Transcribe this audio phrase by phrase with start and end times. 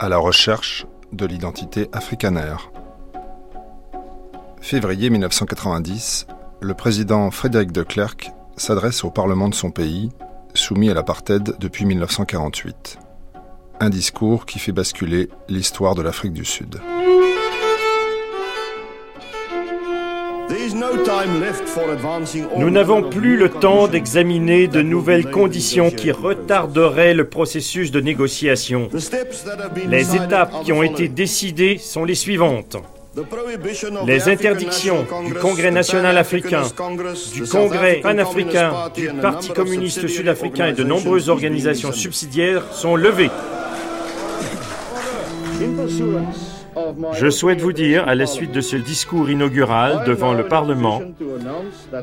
[0.00, 2.72] à la recherche de l'identité africanaire.
[4.62, 6.26] Février 1990,
[6.62, 10.08] le président Frédéric de Klerk s'adresse au Parlement de son pays,
[10.54, 12.98] soumis à l'apartheid depuis 1948.
[13.80, 16.80] Un discours qui fait basculer l'histoire de l'Afrique du Sud.
[22.56, 28.88] Nous n'avons plus le temps d'examiner de nouvelles conditions qui retarderaient le processus de négociation.
[29.88, 32.76] Les étapes qui ont été décidées sont les suivantes.
[34.06, 36.62] Les interdictions du Congrès national africain,
[37.34, 43.30] du Congrès panafricain, du Parti communiste sud-africain et de nombreuses organisations subsidiaires sont levées.
[47.12, 51.02] Je souhaite vous dire, à la suite de ce discours inaugural devant le Parlement,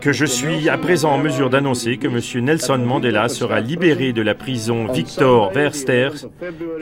[0.02, 2.46] que je suis à présent en mesure d'annoncer que M.
[2.46, 6.10] Nelson Mandela sera libéré de la prison Victor Verster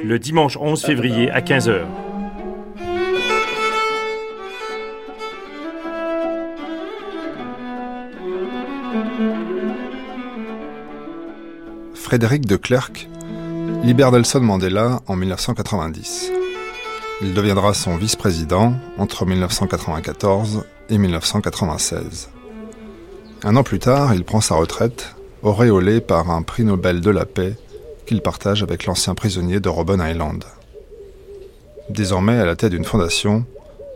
[0.03, 1.81] le dimanche 11 février à 15 h.
[11.93, 13.09] Frédéric de Klerk
[13.83, 16.44] libère Nelson Mandela en 1990.
[17.21, 22.29] Il deviendra son vice-président entre 1994 et 1996.
[23.43, 27.25] Un an plus tard, il prend sa retraite, auréolé par un prix Nobel de la
[27.25, 27.55] paix
[28.05, 30.43] qu'il partage avec l'ancien prisonnier de Robben Island.
[31.89, 33.45] Désormais à la tête d'une fondation,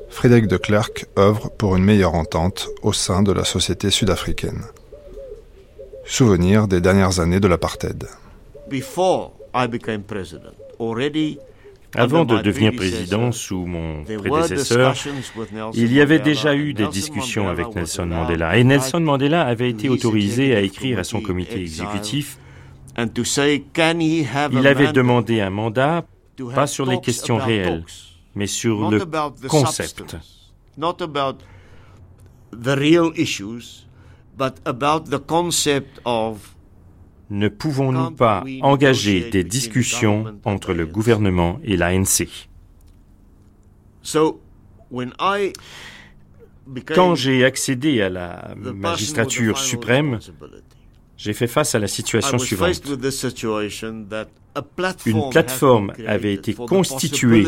[0.09, 4.63] Frédéric de Klerk œuvre pour une meilleure entente au sein de la société sud-africaine.
[6.05, 8.07] Souvenir des dernières années de l'apartheid.
[11.95, 14.93] Avant de devenir président sous mon prédécesseur,
[15.73, 19.89] il y avait déjà eu des discussions avec Nelson Mandela et Nelson Mandela avait été
[19.89, 22.37] autorisé à écrire à son comité exécutif.
[22.97, 26.05] Il avait demandé un mandat,
[26.53, 27.83] pas sur les questions réelles,
[28.35, 28.99] mais sur le
[29.47, 30.15] concept.
[37.29, 42.27] Ne pouvons-nous pas engager des discussions entre le gouvernement et l'ANC
[46.87, 50.19] Quand j'ai accédé à la magistrature suprême,
[51.17, 52.81] j'ai fait face à la situation suivante.
[55.05, 57.45] Une plateforme avait été constituée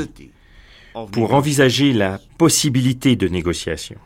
[1.11, 3.97] pour envisager la possibilité de négociation.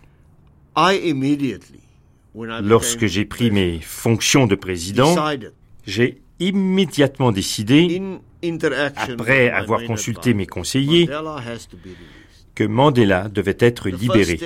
[2.61, 5.15] Lorsque j'ai pris mes fonctions de président,
[5.85, 8.01] j'ai immédiatement décidé,
[8.97, 11.09] après avoir consulté mes conseillers,
[12.53, 14.39] que Mandela devait être libéré.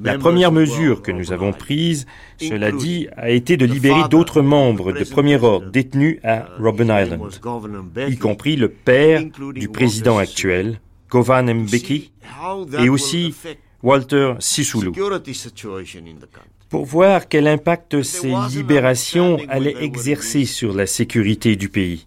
[0.00, 2.06] La première mesure que nous avons prise,
[2.40, 7.30] cela dit, a été de libérer d'autres membres de premier ordre détenus à Robben Island,
[8.08, 12.12] y compris le père du président actuel, Govan Mbeki,
[12.78, 13.34] et aussi
[13.82, 14.92] Walter Sisulu,
[16.68, 22.06] pour voir quel impact ces libérations allaient exercer sur la sécurité du pays.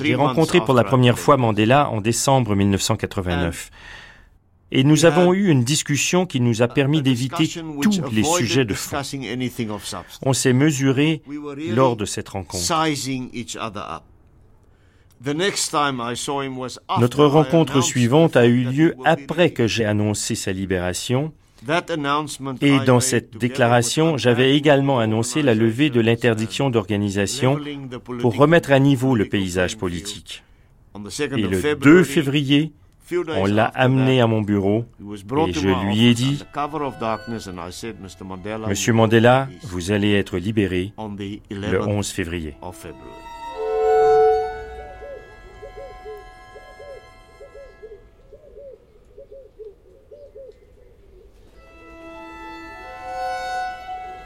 [0.00, 3.70] J'ai rencontré pour la première fois Mandela en décembre 1989.
[4.72, 7.48] Et nous avons eu une discussion qui nous a permis d'éviter
[7.82, 8.98] tous les sujets de fond.
[10.22, 11.22] On s'est mesuré
[11.70, 12.62] lors de cette rencontre.
[16.98, 21.32] Notre rencontre suivante a eu lieu après que j'ai annoncé sa libération.
[22.62, 27.60] Et dans cette déclaration, j'avais également annoncé la levée de l'interdiction d'organisation
[28.20, 30.42] pour remettre à niveau le paysage politique.
[30.96, 32.72] Et le 2 février,
[33.36, 36.42] on l'a amené à mon bureau et je lui ai dit,
[38.68, 40.92] Monsieur Mandela, vous allez être libéré
[41.50, 42.54] le 11 février.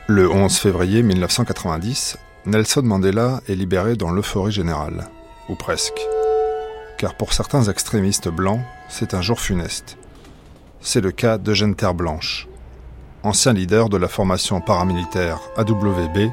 [0.06, 5.08] Le 11 février 1990, Nelson Mandela est libéré dans l'euphorie générale,
[5.48, 5.98] ou presque.
[6.98, 8.60] Car pour certains extrémistes blancs,
[8.90, 9.96] c'est un jour funeste.
[10.82, 12.48] C'est le cas d'Eugène Terre Blanche,
[13.22, 16.30] ancien leader de la formation paramilitaire AWB,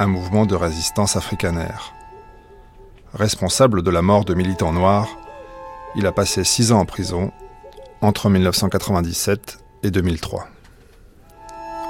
[0.00, 1.94] un mouvement de résistance africanaire.
[3.14, 5.08] Responsable de la mort de militants noirs,
[5.94, 7.30] il a passé six ans en prison
[8.00, 10.48] entre 1997 et 2003.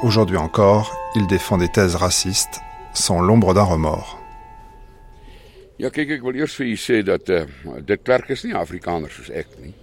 [0.02, 2.60] Aujourd'hui encore, il défend des thèses racistes
[2.92, 4.18] sans l'ombre d'un remords.
[5.78, 7.42] Ja, kijk, ik wil eerst voor je zeggen dat uh,
[7.84, 9.74] de Klerk is niet Afrikaner zoals ik, niet.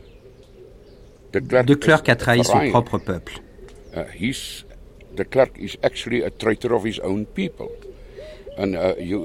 [1.66, 3.34] De Klerk a trahi son propre peuple.
[3.96, 4.66] Uh, he's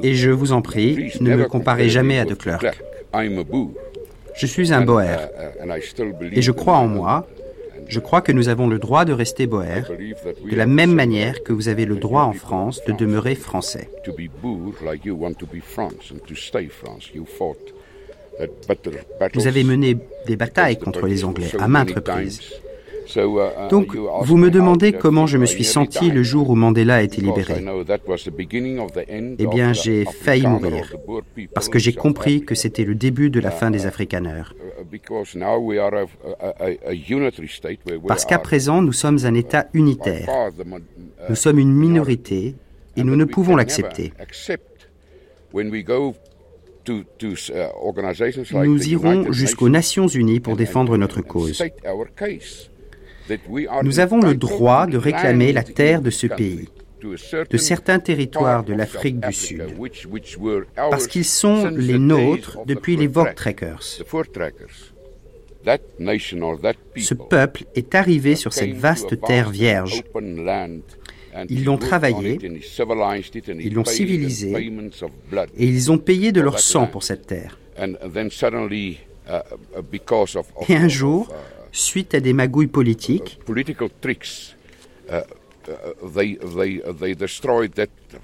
[0.02, 2.82] Et je vous en prie, ne me comparez jamais à de Klerk.
[4.34, 5.16] Je suis un Boer
[6.32, 7.26] et je crois en moi.
[7.88, 9.82] Je crois que nous avons le droit de rester Boer,
[10.50, 13.88] de la même manière que vous avez le droit en France de demeurer français.
[19.34, 19.96] Vous avez mené
[20.26, 22.40] des batailles contre les Anglais à maintes reprises.
[23.16, 26.96] Uh, uh, Donc, vous me demandez comment je me suis senti le jour où Mandela
[26.96, 27.62] a été libéré.
[29.38, 30.96] Eh bien, j'ai failli mourir,
[31.54, 34.54] parce que j'ai compris que c'était le début de la fin des Afrikaners.
[38.06, 40.28] Parce qu'à présent, nous sommes un État unitaire.
[41.28, 42.54] Nous sommes une minorité
[42.96, 44.12] et nous ne pouvons l'accepter.
[48.52, 51.62] Nous irons jusqu'aux Nations Unies pour défendre notre cause.
[53.82, 56.68] Nous avons le droit de réclamer la terre de ce pays,
[57.50, 59.64] de certains territoires de l'Afrique du Sud,
[60.76, 63.82] parce qu'ils sont les nôtres depuis les Vortrekkers.
[66.96, 70.02] Ce peuple est arrivé sur cette vaste terre vierge.
[71.48, 72.38] Ils l'ont travaillé,
[73.58, 74.72] ils l'ont civilisé,
[75.56, 77.58] et ils ont payé de leur sang pour cette terre.
[80.68, 81.34] Et un jour,
[81.72, 83.40] suite à des magouilles politiques,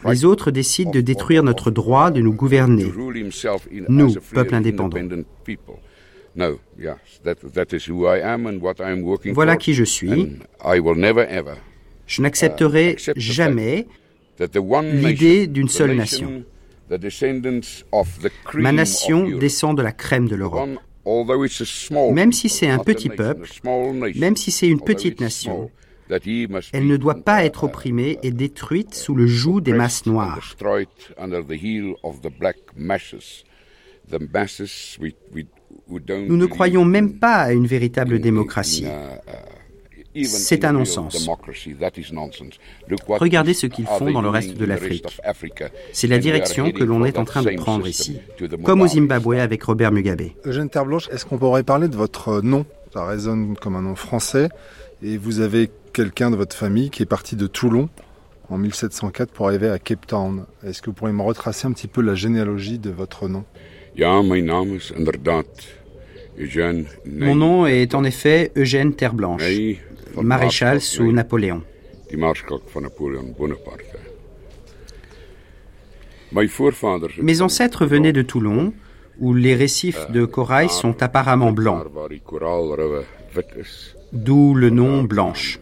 [0.04, 2.86] les autres décident de détruire notre droit de nous gouverner,
[3.88, 4.98] nous, peuple indépendant.
[9.32, 10.38] Voilà qui je suis.
[12.06, 13.86] Je n'accepterai jamais
[14.92, 16.44] l'idée d'une seule nation.
[18.54, 20.68] Ma nation descend de la crème de l'Europe.
[22.12, 23.48] Même si c'est un petit peuple,
[24.16, 25.70] même si c'est une petite nation,
[26.72, 30.56] elle ne doit pas être opprimée et détruite sous le joug des masses noires.
[35.88, 38.86] Nous ne croyons même pas à une véritable démocratie.
[40.24, 41.30] C'est un non-sens.
[43.06, 45.20] Regardez ce qu'ils font dans le reste de l'Afrique.
[45.92, 48.18] C'est la direction que l'on est en train de prendre ici,
[48.64, 50.30] comme au Zimbabwe avec Robert Mugabe.
[50.44, 52.66] Eugène Terblanche, est-ce qu'on pourrait parler de votre nom?
[52.92, 54.48] Ça résonne comme un nom français.
[55.02, 57.88] Et vous avez quelqu'un de votre famille qui est parti de Toulon
[58.48, 60.46] en 1704 pour arriver à Cape Town.
[60.64, 63.44] Est-ce que vous pourriez me retracer un petit peu la généalogie de votre nom?
[67.06, 69.42] Mon nom est en effet Eugène Terblanche
[70.16, 71.62] maréchal sous Napoléon.
[77.20, 78.72] Mes ancêtres venaient de Toulon,
[79.18, 81.84] où les récifs de corail sont apparemment blancs,
[84.12, 85.60] d'où le nom Blanche.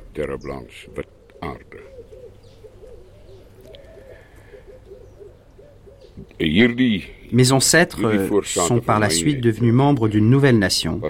[7.32, 8.00] Mes ancêtres
[8.44, 11.00] sont par la suite devenus membres d'une nouvelle nation,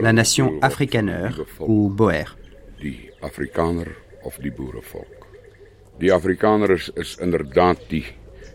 [0.00, 1.28] la nation afrikaner
[1.60, 2.36] ou Boer.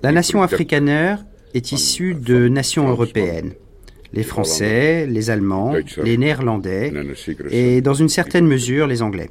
[0.04, 1.16] La nation afrikaner
[1.54, 3.54] est issue de nations européennes.
[4.16, 6.94] Les Français, les Allemands, les Néerlandais
[7.52, 9.30] et dans une certaine mesure les Anglais.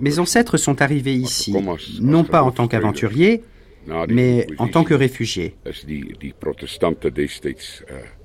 [0.00, 1.54] Mes ancêtres sont arrivés ici,
[2.00, 3.42] non pas en tant qu'aventuriers,
[4.08, 5.56] mais en tant que réfugiés,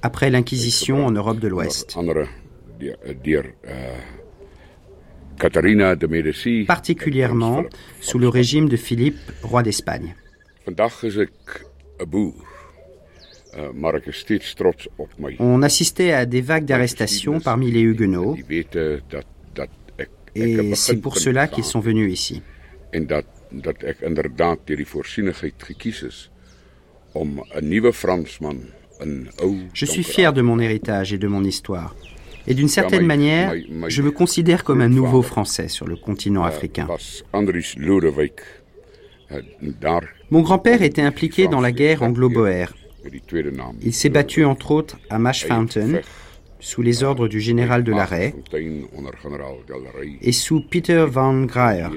[0.02, 1.98] après l'Inquisition en Europe de l'Ouest,
[6.68, 7.64] particulièrement
[8.00, 10.16] sous le régime de Philippe, roi d'Espagne.
[15.40, 18.36] On assistait à des vagues d'arrestations parmi les Huguenots,
[20.36, 22.42] et c'est pour cela qu'ils sont venus ici.
[29.74, 31.96] Je suis fier de mon héritage et de mon histoire.
[32.46, 33.54] Et d'une certaine manière,
[33.88, 36.88] je me considère comme un nouveau Français sur le continent africain.
[40.30, 42.74] Mon grand-père était impliqué dans la guerre anglo-boère.
[43.82, 46.00] Il s'est battu entre autres à Mash Fountain,
[46.60, 48.34] sous les ordres du général de Larrey,
[50.22, 51.90] et sous Peter van Graer.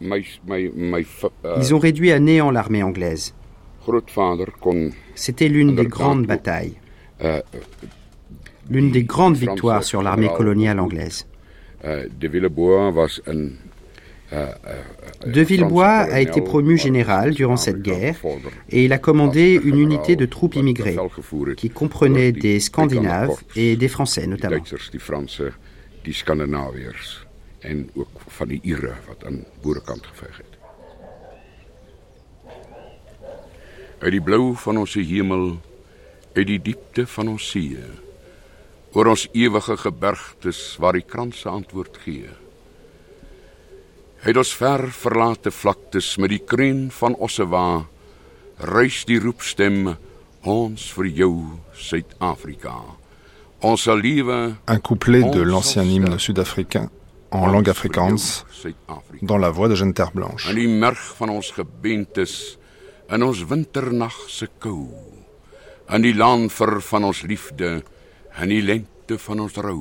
[0.00, 3.34] Ils ont réduit à néant l'armée anglaise.
[5.14, 6.74] C'était l'une des grandes batailles,
[8.70, 11.26] l'une des grandes victoires sur l'armée coloniale anglaise.
[11.84, 12.28] De
[15.42, 18.16] Villebois a été promu général durant cette guerre
[18.68, 20.96] et il a commandé une unité de troupes immigrées
[21.56, 24.62] qui comprenait des Scandinaves et des Français notamment.
[34.00, 35.58] Uit die blauw van onze hemel,
[36.32, 37.76] uit die diepte van ons see,
[38.96, 42.30] oor ons ewige gebergtes waar die kranse antwoord gee.
[44.20, 47.86] Uit ons ver verlate vlaktes met die kreun van Ossewa,
[48.68, 49.94] ruis die roepstem
[50.44, 51.30] ons vir jou
[51.72, 52.74] Suid-Afrika.
[53.64, 54.36] Ons sal lewe
[54.68, 56.90] Un couplet de l'ancien hymne sud-africain
[57.32, 58.26] en langue afrikaans
[59.22, 60.50] dans la voix de Jeanne Terre Blanche.
[60.52, 62.34] In die merg van ons gebentes
[63.08, 64.90] in ons winternag se kou
[65.88, 67.70] in die land vir van ons liefde
[68.36, 69.80] in die lente van ons rou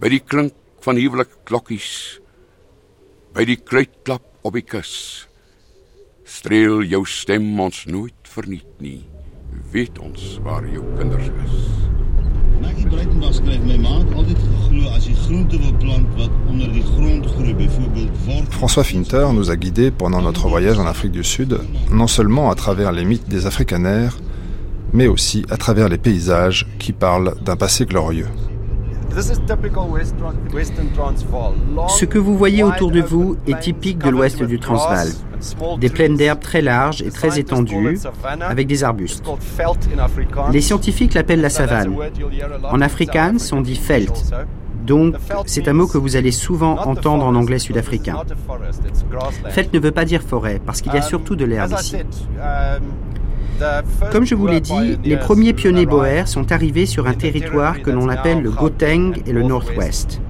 [0.00, 1.90] by die klink van huwelik klokkies
[3.38, 4.92] by die kruitklap op die kus
[6.26, 9.04] streel jou stem ons nooit verniet nie.
[9.70, 11.60] Weet ons waar jou kinders is.
[12.58, 16.82] Maggie Breitenberg skryf my maat altyd geglo as jy groente wil plant wat onder die
[16.88, 21.22] grond groei byvoorbeeld word François Finter nous a guidés pendant notre voyage en Afrique du
[21.22, 21.60] Sud
[21.92, 24.18] non seulement à travers les mythes des africanaires
[24.92, 28.26] mais aussi à travers les paysages qui parlent d'un passé glorieux.
[31.88, 35.08] Ce que vous voyez autour de vous est typique de l'ouest du Transvaal.
[35.80, 37.98] Des plaines d'herbe très larges et très étendues,
[38.40, 39.24] avec des arbustes.
[40.52, 41.94] Les scientifiques l'appellent la savane.
[42.64, 44.12] En afrikaans, on dit veld.
[44.84, 45.14] Donc,
[45.46, 48.22] c'est un mot que vous allez souvent entendre en anglais sud-africain.
[49.54, 51.96] Veld ne veut pas dire forêt, parce qu'il y a surtout de l'herbe ici.
[54.12, 57.90] Comme je vous l'ai dit, les premiers pionniers boers sont arrivés sur un territoire que
[57.90, 60.20] l'on appelle le Gauteng et le Northwest.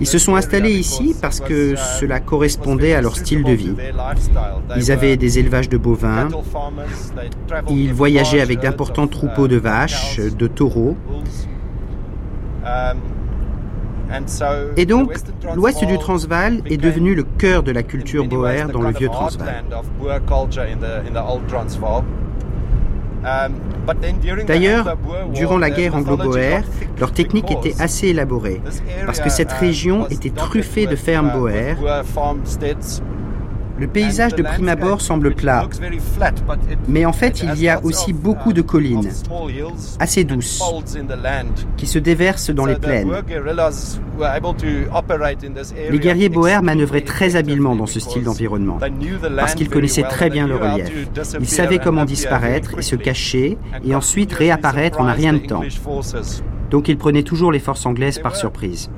[0.00, 3.74] Ils se sont installés ici parce que cela correspondait à leur style de vie.
[4.76, 6.28] Ils avaient des élevages de bovins,
[7.68, 10.96] ils voyageaient avec d'importants troupeaux de vaches, de taureaux.
[14.76, 15.12] Et donc,
[15.54, 19.64] l'ouest du Transvaal est devenu le cœur de la culture boer dans le vieux Transvaal.
[24.46, 24.96] D'ailleurs,
[25.32, 26.62] durant la guerre anglo-boer,
[26.98, 28.60] leur technique était assez élaborée,
[29.06, 31.76] parce que cette région était truffée de fermes boer
[33.78, 35.68] le paysage de prime abord semble plat,
[36.88, 39.10] mais en fait il y a aussi beaucoup de collines,
[39.98, 40.62] assez douces,
[41.76, 43.12] qui se déversent dans les plaines.
[45.90, 48.78] Les guerriers boers manœuvraient très habilement dans ce style d'environnement,
[49.36, 50.90] parce qu'ils connaissaient très bien le relief.
[51.40, 55.62] Ils savaient comment disparaître et se cacher, et ensuite réapparaître en un rien de temps.
[56.70, 58.90] Donc ils prenaient toujours les forces anglaises par surprise.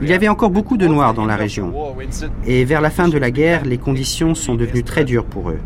[0.00, 1.72] Il y avait encore beaucoup de Noirs dans la région.
[2.46, 5.58] Et vers la fin de la guerre, les conditions sont devenues très dures pour eux.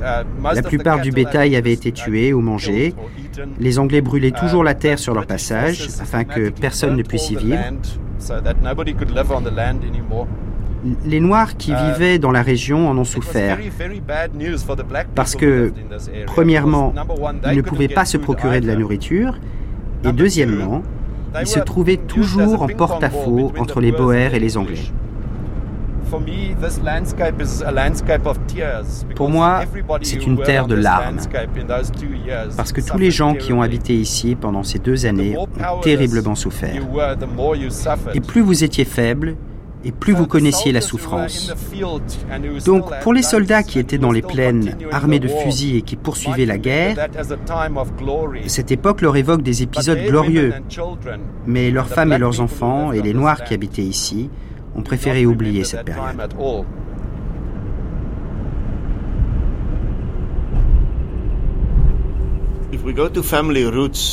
[0.00, 2.94] La plupart du bétail avait été tué ou mangé.
[3.58, 7.36] Les Anglais brûlaient toujours la terre sur leur passage afin que personne ne puisse y
[7.36, 7.58] vivre.
[11.04, 13.58] Les Noirs qui vivaient dans la région en ont souffert.
[15.14, 15.72] parce que,
[16.26, 16.92] premièrement,
[17.50, 19.38] ils ne pouvaient pas se procurer de la nourriture.
[20.04, 20.82] Et deuxièmement,
[21.40, 24.92] ils se trouvaient toujours en porte-à-faux entre les Boers et les Anglais.
[29.16, 29.60] Pour moi,
[30.02, 31.18] c'est une terre de larmes,
[32.56, 35.48] parce que tous les gens qui ont habité ici pendant ces deux années ont
[35.80, 36.82] terriblement souffert.
[38.14, 39.36] Et plus vous étiez faible,
[39.84, 41.52] et plus vous connaissiez la souffrance.
[42.64, 46.46] Donc pour les soldats qui étaient dans les plaines, armés de fusils et qui poursuivaient
[46.46, 47.08] la guerre,
[48.46, 50.54] cette époque leur évoque des épisodes glorieux.
[51.46, 54.30] Mais leurs femmes et leurs enfants, et les Noirs qui habitaient ici,
[54.76, 56.34] ont préféré oublier cette période.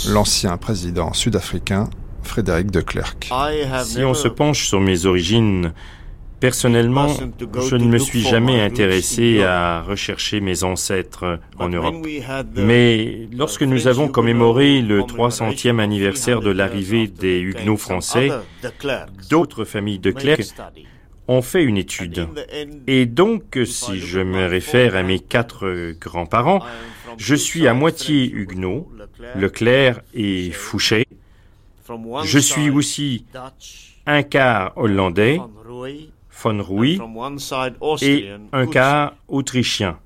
[0.08, 1.90] L'ancien président sud-africain
[2.24, 3.32] Frédéric de Klerk.
[3.84, 5.74] Si on se penche sur mes origines,
[6.40, 12.06] personnellement, je ne me suis jamais intéressé à rechercher mes ancêtres en Europe.
[12.56, 18.30] Mais lorsque nous avons commémoré le 300e anniversaire de l'arrivée des Huguenots français,
[19.30, 20.54] d'autres familles de Klerk
[21.28, 22.28] ont fait une étude.
[22.88, 26.62] Et donc, si je me réfère à mes quatre grands-parents,
[27.18, 28.92] je suis à moitié Huguenot,
[29.36, 31.06] Leclerc et Fouché,
[32.24, 33.26] je suis aussi
[34.06, 35.40] un quart hollandais,
[36.44, 37.00] von Rooij,
[38.02, 40.00] et un quart autrichien,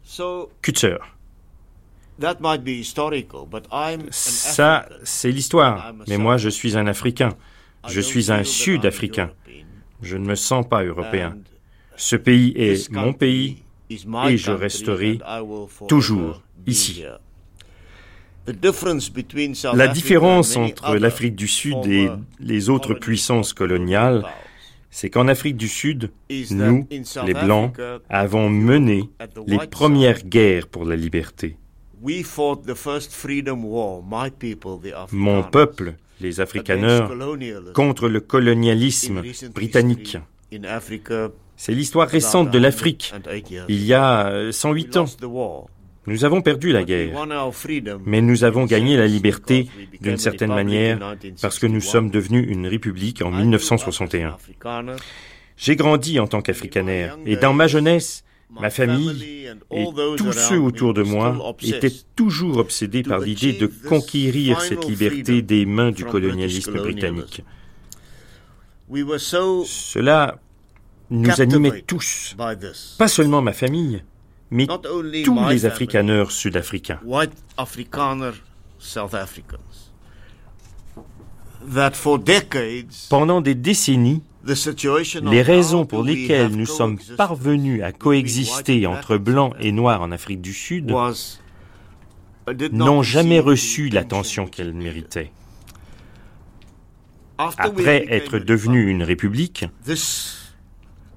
[0.62, 0.98] Kutzer.
[4.12, 7.30] Ça, c'est l'histoire, mais moi je suis un Africain.
[7.88, 9.32] Je suis un Sud-Africain.
[10.02, 11.38] Je ne me sens pas européen.
[11.98, 15.20] Ce pays est mon pays et je resterai
[15.88, 17.04] toujours ici.
[19.74, 22.10] La différence entre l'Afrique du Sud et
[22.40, 24.24] les autres puissances coloniales,
[24.92, 26.12] c'est qu'en Afrique du Sud,
[26.52, 26.88] nous,
[27.26, 27.74] les Blancs,
[28.10, 29.10] avons mené
[29.48, 31.58] les premières guerres pour la liberté.
[35.12, 37.08] Mon peuple, les Afrikaners,
[37.74, 39.22] contre le colonialisme
[39.54, 40.18] britannique.
[41.58, 43.14] C'est l'histoire récente de l'Afrique,
[43.68, 45.06] il y a 108 ans.
[46.08, 47.26] Nous avons perdu la guerre,
[48.06, 49.68] mais nous avons gagné la liberté
[50.02, 54.38] d'une certaine manière parce que nous sommes devenus une république en 1961.
[55.58, 59.86] J'ai grandi en tant qu'Afrikaner et dans ma jeunesse, ma famille et
[60.18, 65.66] tous ceux autour de moi étaient toujours obsédés par l'idée de conquérir cette liberté des
[65.66, 67.44] mains du colonialisme britannique.
[68.90, 70.40] Cela
[71.10, 72.36] nous animait tous,
[72.98, 74.04] pas seulement ma famille,
[74.56, 74.68] mais
[75.26, 77.00] tous les Afrikaners sud-africains.
[83.10, 84.24] Pendant des décennies,
[85.24, 90.42] les raisons pour lesquelles nous sommes parvenus à coexister entre blancs et noirs en Afrique
[90.42, 90.96] du Sud
[92.72, 95.32] n'ont jamais reçu l'attention qu'elles méritaient.
[97.38, 99.66] Après être devenu une république,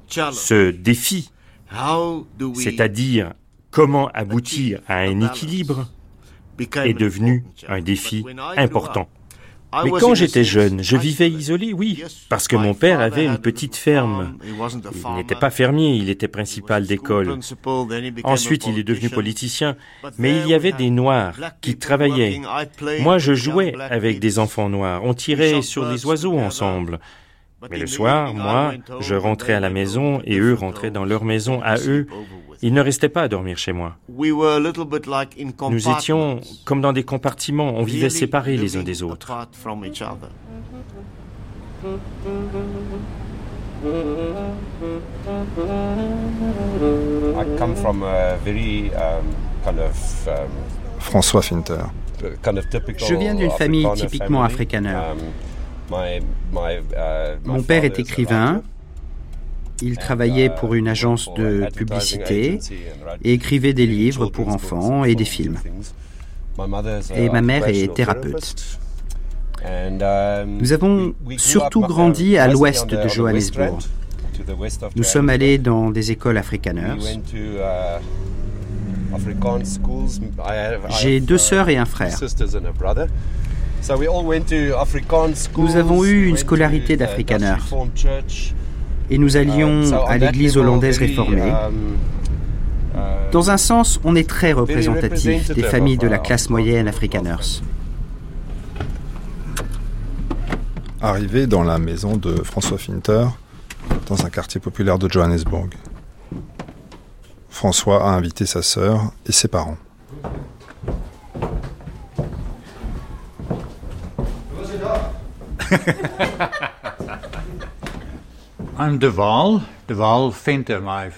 [0.08, 1.30] ce défi
[2.54, 3.32] c'est-à-dire
[3.70, 5.88] comment aboutir à un équilibre,
[6.84, 8.24] est devenu un défi
[8.56, 9.08] important.
[9.84, 13.76] Mais quand j'étais jeune, je vivais isolé, oui, parce que mon père avait une petite
[13.76, 14.38] ferme.
[14.42, 17.38] Il n'était pas fermier, il était principal d'école.
[18.24, 19.76] Ensuite, il est devenu politicien,
[20.16, 22.40] mais il y avait des Noirs qui travaillaient.
[23.00, 26.98] Moi, je jouais avec des enfants noirs, on tirait sur les oiseaux ensemble.
[27.70, 31.60] Mais le soir, moi, je rentrais à la maison et eux rentraient dans leur maison
[31.62, 32.06] à eux.
[32.62, 33.96] Ils ne restaient pas à dormir chez moi.
[35.70, 39.32] Nous étions comme dans des compartiments, on vivait séparés les uns des autres.
[50.98, 51.74] François Finter.
[52.20, 54.98] Je viens d'une famille typiquement afrikaner.
[55.90, 58.62] Uh, Mon père est écrivain.
[59.80, 62.58] Il travaillait uh, pour une agence de publicité
[63.22, 65.58] et écrivait des livres pour enfants et des films.
[67.14, 68.78] Et ma mère est thérapeute.
[69.64, 73.78] Um, Nous avons surtout grandi à l'ouest de Johannesburg.
[74.94, 76.96] Nous sommes allés dans des écoles afrikaners.
[77.34, 77.98] Uh,
[81.00, 82.18] J'ai deux sœurs et un frère.
[85.56, 87.56] Nous avons eu une scolarité d'Afrikaner
[89.10, 91.50] et nous allions um, à l'église hollandaise réformée.
[91.50, 91.96] Um,
[92.94, 92.98] uh,
[93.32, 97.62] Dans un sens, on est très représentatif des familles de la classe moyenne Afrikaners.
[101.00, 103.26] Arrivé dans la maison de François Finter,
[104.08, 105.70] dans un quartier populaire de Johannesburg,
[107.48, 109.78] François a invité sa sœur et ses parents.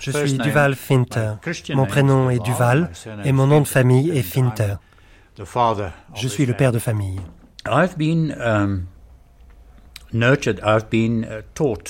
[0.00, 1.32] Je suis Duval Finter.
[1.74, 2.90] Mon prénom est Duval
[3.24, 4.74] et mon nom de famille est Finter.
[6.14, 7.20] Je suis le père de famille.
[7.68, 8.86] Um,
[10.14, 10.36] uh,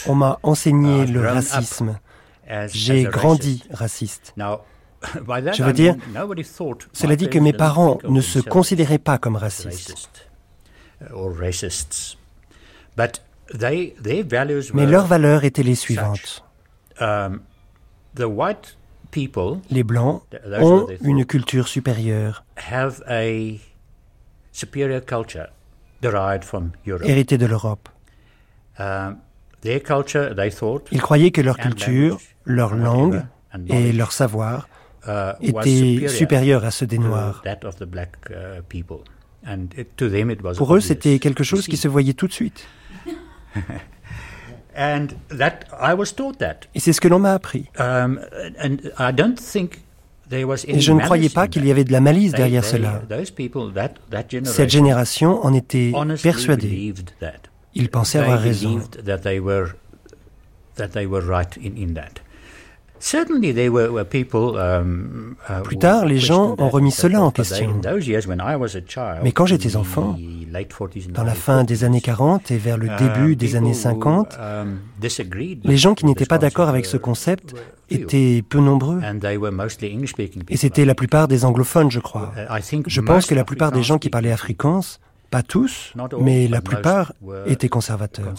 [0.07, 1.99] On m'a enseigné le racisme.
[2.73, 4.35] J'ai grandi raciste.
[5.55, 5.95] Je veux dire,
[6.93, 10.29] cela dit que mes parents ne se considéraient pas comme racistes.
[14.75, 16.45] Mais leurs valeurs étaient les suivantes.
[17.01, 17.41] Um,
[19.71, 20.23] les Blancs
[20.61, 22.45] ont une culture supérieure,
[27.03, 27.89] héritée de l'Europe.
[28.79, 29.17] Um,
[30.93, 33.23] Ils croyaient que leur culture, leur langue
[33.69, 34.69] et leur savoir
[35.07, 37.43] uh, étaient supérieurs à ceux des Noirs.
[40.57, 42.67] Pour eux, c'était quelque chose qui se voyait tout de suite.
[46.75, 47.67] Et c'est ce que l'on m'a appris.
[47.79, 48.21] Um,
[50.31, 53.03] Et je ne croyais pas qu'il y avait de la malice derrière cela.
[54.45, 56.95] Cette génération en était persuadée.
[57.75, 58.81] Ils pensaient avoir raison.
[65.65, 67.81] Plus tard, les gens ont remis cela en question.
[69.23, 70.17] Mais quand j'étais enfant,
[71.11, 74.39] dans la fin des années 40 et vers le début des années 50,
[75.65, 77.55] les gens qui n'étaient pas d'accord avec ce concept
[77.91, 79.01] étaient peu nombreux.
[80.49, 82.33] Et c'était la plupart des anglophones, je crois.
[82.87, 84.99] Je pense que la plupart des gens qui parlaient afrikaans,
[85.31, 87.13] pas tous, mais la plupart
[87.47, 88.35] étaient conservateurs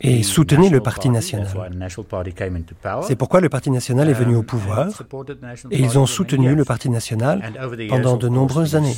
[0.00, 1.48] et soutenaient le Parti national.
[3.02, 4.88] C'est pourquoi le Parti national est venu au pouvoir.
[5.70, 7.52] et ils ont soutenu le Parti national
[7.88, 8.96] pendant de nombreuses années.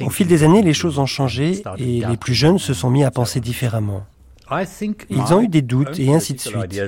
[0.00, 3.04] Au fil des années, les choses ont changé et les plus jeunes se sont mis
[3.04, 4.04] à penser différemment.
[5.10, 6.82] Ils ont eu des doutes et ainsi de suite.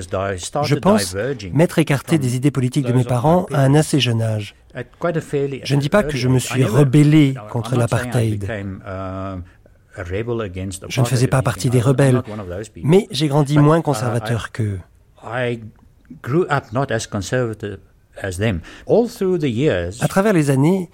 [0.63, 1.15] Je pense
[1.53, 4.55] m'être écarté des idées politiques de mes parents à un assez jeune âge.
[4.73, 8.49] Je ne dis pas que je me suis rebellé contre l'apartheid.
[10.89, 12.21] Je ne faisais pas partie des rebelles,
[12.83, 14.79] mais j'ai grandi moins conservateur qu'eux.
[15.21, 15.51] À
[20.07, 20.89] travers les années,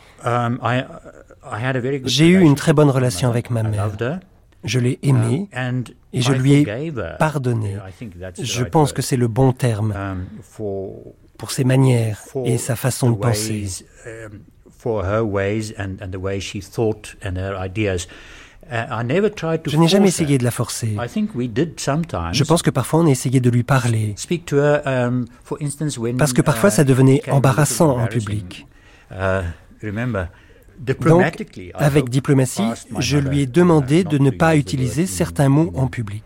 [2.06, 3.90] j'ai eu une très bonne relation avec ma mère.
[4.64, 5.50] Je l'ai aimée
[6.14, 6.68] et je lui ai
[7.18, 7.78] pardonné.
[8.42, 9.94] Je pense que c'est le bon terme
[10.56, 13.68] pour ses manières et sa façon de penser.
[19.66, 20.96] Je n'ai jamais essayé de la forcer.
[22.32, 24.16] Je pense que parfois on a essayé de lui parler.
[24.52, 25.26] Um,
[26.18, 28.68] Parce que parfois ça devenait embarrassant en public.
[30.88, 32.64] Uh, Donc, avec diplomatie,
[33.00, 36.24] je lui ai demandé de ne pas utiliser certains mots en public.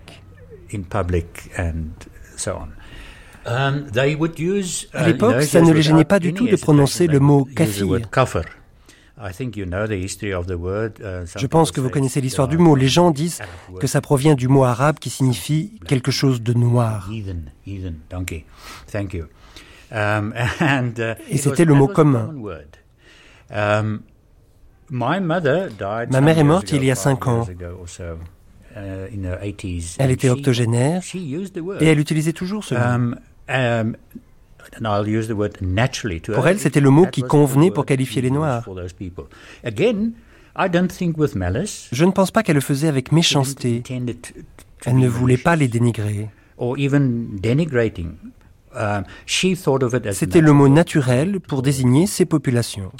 [3.45, 3.85] Um,
[4.93, 7.99] à l'époque, ça ne les gênait pas du tout de prononcer le mot kafir.
[11.37, 12.75] Je pense que vous connaissez l'histoire du mot.
[12.75, 13.41] Les gens disent
[13.79, 17.09] que ça provient du mot arabe qui signifie quelque chose de noir.
[21.29, 22.33] Et c'était le mot commun.
[23.51, 24.01] Um,
[24.93, 27.47] Ma mère est morte il y a cinq ans.
[28.75, 29.07] Uh,
[29.99, 31.01] elle était octogénaire
[31.79, 32.81] et elle utilisait toujours ce mot.
[32.81, 33.15] Um,
[33.47, 33.95] um,
[36.33, 38.67] pour elle, c'était le mot qui convenait pour qualifier les Noirs.
[41.91, 43.83] Je ne pense pas qu'elle le faisait avec méchanceté.
[44.85, 46.29] Elle ne voulait pas les dénigrer.
[48.75, 49.03] Um,
[50.11, 52.91] c'était le mot naturel pour désigner ces populations.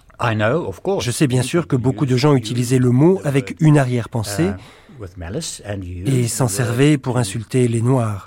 [1.00, 4.52] Je sais bien sûr que beaucoup de gens utilisaient le mot avec une arrière-pensée
[5.00, 8.26] uh, et s'en servaient pour insulter les Noirs.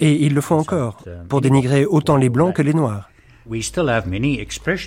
[0.00, 3.08] Et ils le font encore, pour dénigrer autant les Blancs que les Noirs.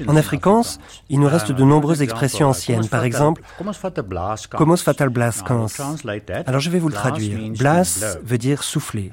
[0.07, 0.79] En afrikaans,
[1.09, 2.87] il nous reste de nombreuses expressions anciennes.
[2.87, 5.67] Par exemple, Komos fatal blaskans.
[6.45, 7.39] Alors je vais vous le traduire.
[7.57, 9.11] Blas veut dire souffler.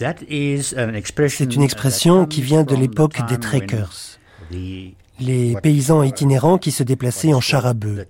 [0.00, 4.18] C'est une expression qui vient de l'époque des trekkers,
[5.20, 8.06] les paysans itinérants qui se déplaçaient en char à bœuf.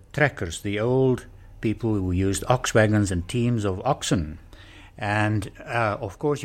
[5.03, 5.97] Uh,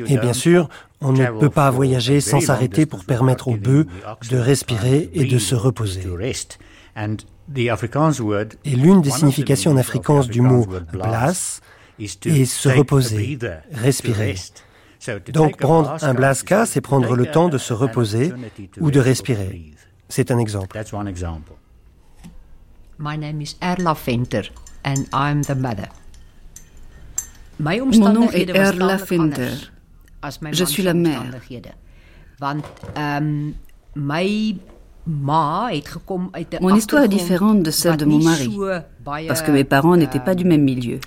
[0.07, 0.69] et bien sûr,
[1.01, 3.85] on ne peut pas voyager sans s'arrêter pour permettre aux bœufs
[4.29, 6.05] de respirer et de se reposer.
[6.97, 11.61] Et l'une des significations en afrikaans du mot blas
[11.99, 13.37] est se reposer,
[13.71, 14.35] respirer.
[15.33, 18.33] Donc prendre un blaska, c'est prendre le temps de se reposer
[18.79, 19.73] ou de respirer.
[20.09, 20.77] C'est un exemple.
[22.97, 24.43] My name is Erla Venter
[24.85, 25.89] and I'm the mother.
[27.59, 29.51] Mon nom est Erla Finder.
[30.51, 31.23] Je suis la mère.
[32.95, 33.53] Ehm,
[36.61, 38.57] mon histoire est différente de celle de mon mari,
[39.27, 40.99] parce que mes parents n'étaient pas du même milieu.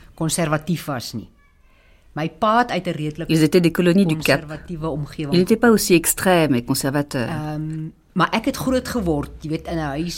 [3.28, 4.44] Ils étaient des colonies du Cap.
[5.18, 7.28] Ils n'étaient pas aussi extrêmes et conservateurs.
[7.30, 7.90] Ehm,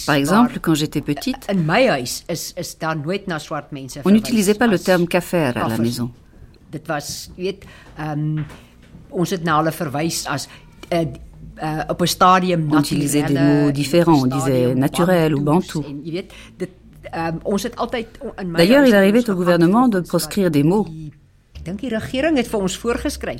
[0.06, 1.46] par exemple, quand j'étais petite,
[4.04, 6.10] on n'utilisait pas le terme kafir à la maison.
[12.72, 15.84] On utilisait des mots différents, on disait naturel ou bantou.
[18.56, 20.86] D'ailleurs, il arrivait au gouvernement de proscrire des mots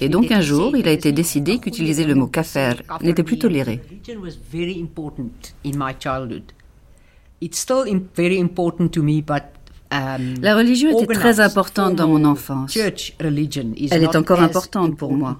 [0.00, 3.80] et donc un jour, il a été décidé qu'utiliser le mot kafir n'était plus toléré.
[9.90, 12.76] La religion était très importante dans mon enfance.
[12.76, 15.38] Elle est encore importante pour moi.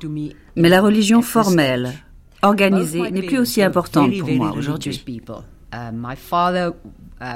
[0.56, 1.92] Mais la religion formelle,
[2.42, 5.04] organisée, n'est plus aussi importante pour moi aujourd'hui.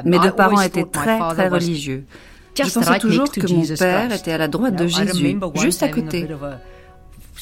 [0.04, 2.04] Mes deux parents étaient très, très religieux.
[2.56, 6.28] Je pensais toujours que mon père était à la droite de Jésus, juste à côté.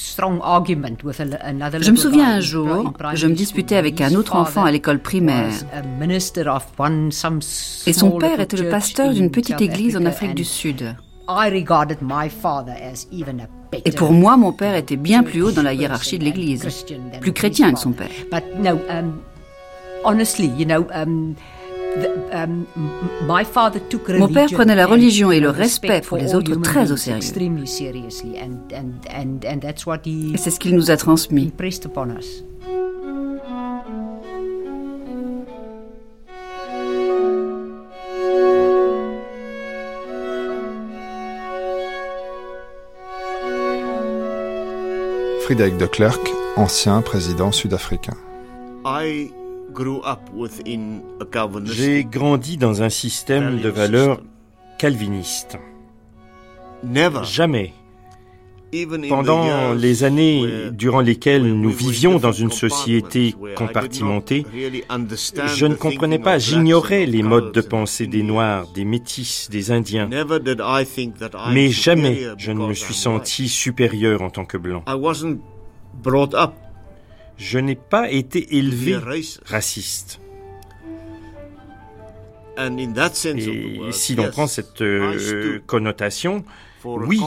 [0.05, 5.53] Je me souviens un jour, je me disputais avec un autre enfant à l'école primaire.
[7.87, 10.97] Et son père était le pasteur d'une petite église en Afrique du Sud.
[13.85, 16.67] Et pour moi, mon père était bien plus haut dans la hiérarchie de l'Église,
[17.21, 18.11] plus chrétien que son père.
[24.19, 27.21] Mon père prenait la religion et le respect pour les autres très au sérieux.
[30.35, 31.53] Et c'est ce qu'il nous a transmis.
[45.45, 48.17] Friedrich de Klerk, ancien président sud-africain.
[51.65, 54.21] J'ai grandi dans un système de valeurs
[54.79, 55.59] calvinistes.
[57.25, 57.73] Jamais,
[59.09, 64.47] pendant les années durant lesquelles nous vivions dans une société compartimentée,
[65.55, 70.09] je ne comprenais pas, j'ignorais les modes de pensée des Noirs, des Métis, des Indiens.
[71.53, 74.85] Mais jamais je ne me suis senti supérieur en tant que blanc.
[77.37, 78.97] Je n'ai pas été élevé
[79.47, 80.21] raciste.
[82.59, 86.45] Et si l'on prend cette euh, connotation,
[86.85, 87.21] oui,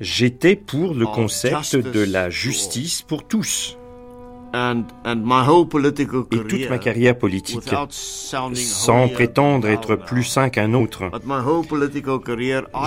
[0.00, 3.78] j'étais pour le concept de la justice pour tous.
[4.54, 11.10] Et toute ma carrière politique, sans prétendre être plus sain qu'un autre,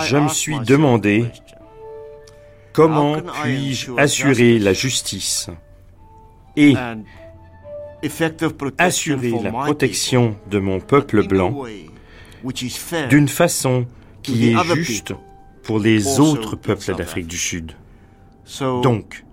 [0.06, 1.26] je me suis demandé
[2.72, 5.48] comment puis-je assurer la justice?
[6.56, 6.74] Et
[8.78, 11.64] assurer la protection de mon peuple blanc
[13.08, 13.86] d'une façon
[14.22, 15.14] qui est juste
[15.62, 17.72] pour les autres peuples d'Afrique du Sud.
[18.82, 19.24] Donc,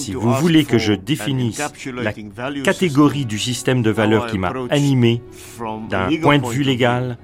[0.00, 1.60] si vous voulez que je définisse
[1.94, 2.12] la
[2.62, 5.22] catégorie du système de valeurs qui m'a animé
[5.88, 7.18] d'un point de vue légal,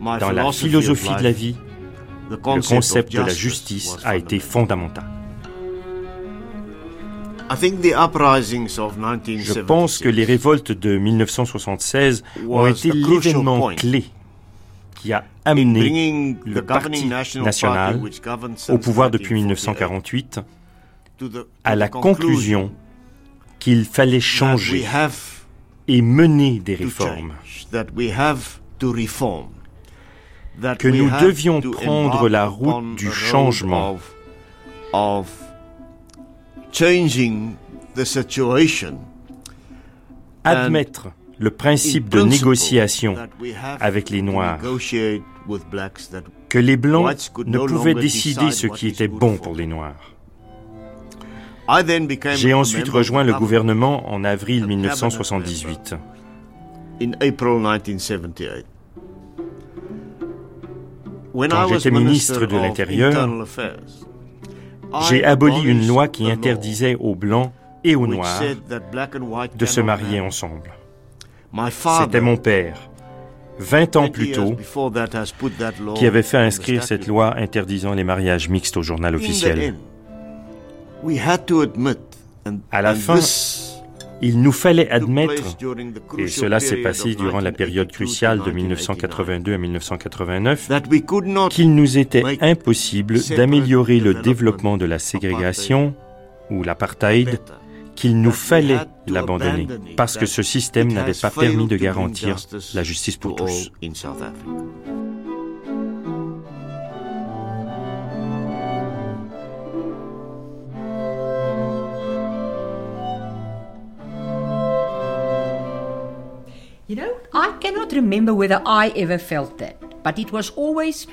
[0.00, 1.56] dans la philosophie de la vie,
[2.30, 5.13] le concept de la justice a été fondamental.
[7.50, 14.06] Je pense que les révoltes de 1976 ont été l'événement clé
[14.96, 18.00] qui a amené le Parti national
[18.70, 20.40] au pouvoir depuis 1948
[21.64, 22.72] à la conclusion
[23.58, 24.84] qu'il fallait changer
[25.86, 27.34] et mener des réformes,
[30.78, 33.98] que nous devions prendre la route du changement
[40.44, 41.08] admettre
[41.38, 43.16] le principe de négociation
[43.80, 44.58] avec les Noirs,
[46.48, 50.14] que les Blancs ne pouvaient décider ce qui était bon pour les Noirs.
[52.36, 55.94] J'ai ensuite rejoint le gouvernement en avril 1978.
[61.34, 63.28] Quand j'étais ministre de l'Intérieur,
[65.08, 67.52] j'ai aboli une loi qui interdisait aux Blancs
[67.82, 68.42] et aux Noirs
[69.56, 70.72] de se marier ensemble.
[72.00, 72.76] C'était mon père,
[73.58, 74.56] 20 ans plus tôt,
[75.94, 79.74] qui avait fait inscrire cette loi interdisant les mariages mixtes au journal officiel.
[82.70, 83.20] À la fin,
[84.24, 85.56] il nous fallait admettre,
[86.18, 90.70] et cela s'est passé durant la période cruciale de 1982 à 1989,
[91.50, 95.94] qu'il nous était impossible d'améliorer le développement de la ségrégation
[96.50, 97.38] ou l'apartheid,
[97.94, 102.36] qu'il nous fallait l'abandonner, parce que ce système n'avait pas permis de garantir
[102.74, 103.70] la justice pour tous.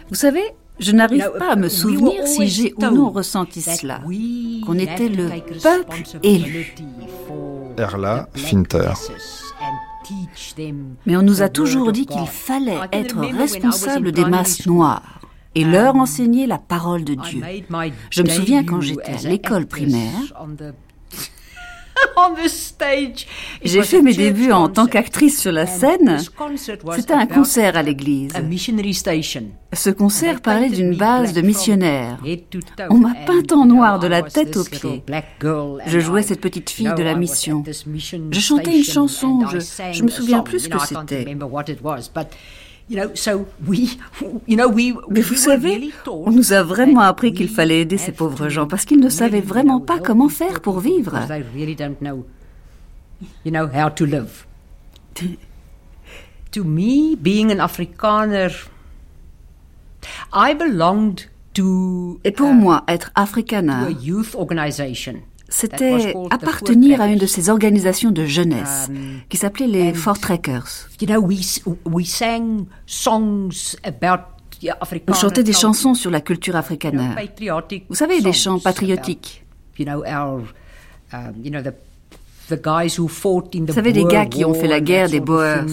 [0.10, 0.44] Vous savez,
[0.80, 4.02] je n'arrive pas à me souvenir si j'ai ou non ressenti cela,
[4.66, 5.30] qu'on était le
[5.62, 6.76] peuple élu.
[7.78, 8.92] Erla Finter.
[11.06, 15.22] Mais on nous a toujours dit qu'il fallait être responsable des masses noires
[15.56, 17.42] et leur enseigner la parole de Dieu.
[18.10, 20.46] Je me souviens quand j'étais à l'école primaire,
[23.64, 26.18] j'ai fait mes débuts en tant qu'actrice sur la scène.
[26.96, 28.34] C'était un concert à l'église.
[29.74, 32.20] Ce concert parlait d'une base de missionnaires.
[32.90, 35.04] On m'a peint en noir de la tête aux pieds.
[35.86, 37.64] Je jouais cette petite fille de la mission.
[38.32, 39.60] Je chantais une chanson, je,
[39.94, 41.36] je me souviens plus ce que c'était.
[45.10, 48.86] Mais vous savez, on nous a vraiment appris qu'il fallait aider ces pauvres gens parce
[48.86, 51.19] qu'ils ne savaient vraiment pas comment faire pour vivre.
[56.51, 58.49] To me, being an Afrikaner,
[60.34, 62.19] I belonged to.
[62.23, 63.95] Et pour moi, être afrikaner,
[65.52, 70.88] c'était appartenir à une de ces organisations de jeunesse um, qui s'appelait les Fortrekkers.
[75.08, 77.10] On chantait des chansons sur la culture afrikaner.
[77.90, 79.46] Vous savez, des chants patriotiques.
[82.50, 85.66] Vous savez, des gars qui ont fait la guerre des Boers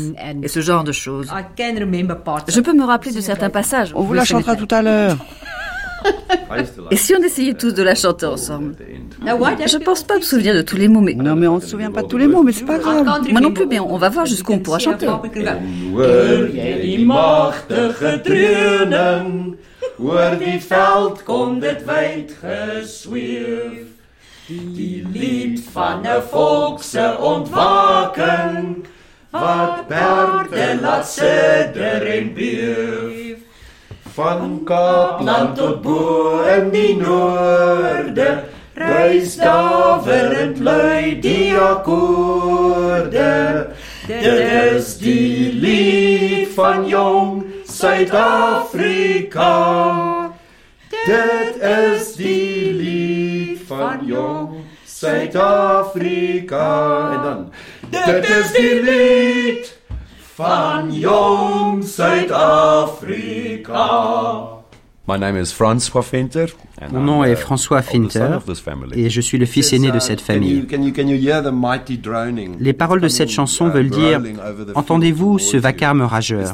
[0.42, 1.28] et ce genre de choses.
[1.58, 3.92] Je peux me rappeler de certains passages.
[3.94, 5.18] On vous la chantera tout à l'heure.
[6.90, 8.74] Et si on essayait tous de la chanter ensemble
[9.20, 11.14] Je pense pas me souvenir de tous les mots, mais...
[11.14, 13.04] Non, mais on ne se souvient pas de tous les mots, mais c'est pas grave.
[13.30, 15.08] Moi non plus, mais on va voir jusqu'où on pourra chanter.
[24.48, 28.84] Die Lied van een volkse ontwaken,
[29.30, 33.47] wat Berde laat sidder en beef.
[34.18, 38.42] Van Kaapland tot Bo in die noorde,
[38.74, 43.28] reis daverend lui die akkoorde.
[44.08, 44.42] Dit
[44.74, 49.54] is die lied van jong Suid-Afrika.
[50.90, 56.66] Dit is die lied van jong Suid-Afrika.
[57.14, 57.52] En dan,
[57.94, 59.77] dit is die lied
[60.38, 63.74] van jong Suid-Afrika.
[66.92, 68.38] Mon nom est François Finter
[68.94, 70.64] et je suis le fils aîné de cette famille.
[72.60, 74.22] Les paroles de cette chanson veulent dire
[74.76, 76.52] Entendez-vous ce vacarme rageur?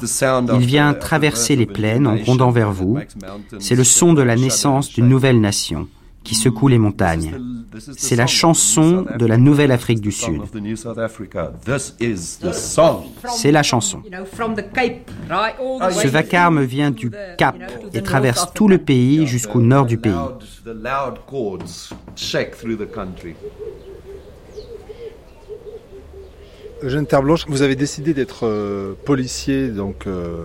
[0.55, 2.99] Il vient traverser les plaines en grondant vers vous.
[3.59, 5.89] C'est le son de la naissance d'une nouvelle nation
[6.25, 7.39] qui secoue les montagnes.
[7.97, 10.43] C'est la chanson de la Nouvelle Afrique du Sud.
[13.29, 14.03] C'est la chanson.
[15.91, 17.57] Ce vacarme vient du Cap
[17.93, 20.13] et traverse tout le pays jusqu'au nord du pays.
[26.83, 30.45] Eugène Terblanche, vous avez décidé d'être euh, policier donc euh,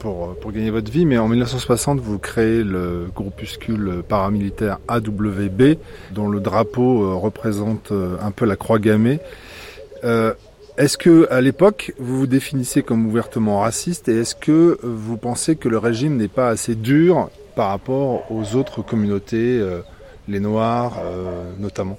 [0.00, 5.76] pour, pour gagner votre vie, mais en 1960, vous créez le groupuscule paramilitaire AWB,
[6.10, 9.20] dont le drapeau euh, représente euh, un peu la croix gammée.
[10.02, 10.34] Euh,
[10.76, 15.54] est-ce que, à l'époque, vous vous définissez comme ouvertement raciste et est-ce que vous pensez
[15.54, 19.62] que le régime n'est pas assez dur par rapport aux autres communautés,
[20.26, 20.96] les Noirs
[21.58, 21.98] notamment?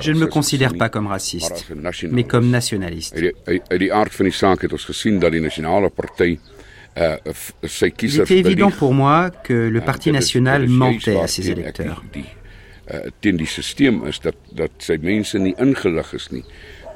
[0.00, 1.66] Je ne me considère pas comme raciste,
[2.10, 3.16] mais comme nationaliste.
[8.02, 12.02] Il était évident pour moi que le Parti national mentait à ses électeurs.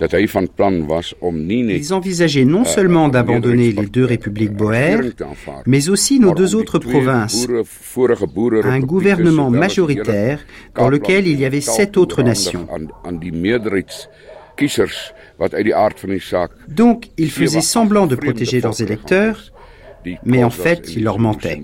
[0.01, 5.01] Ils envisageaient non seulement d'abandonner les deux républiques boères,
[5.67, 7.47] mais aussi nos deux autres provinces,
[8.65, 10.41] un gouvernement majoritaire
[10.75, 12.67] dans lequel il y avait sept autres nations.
[16.69, 19.53] Donc, ils faisaient semblant de protéger leurs électeurs,
[20.25, 21.61] mais en fait, ils leur mentaient.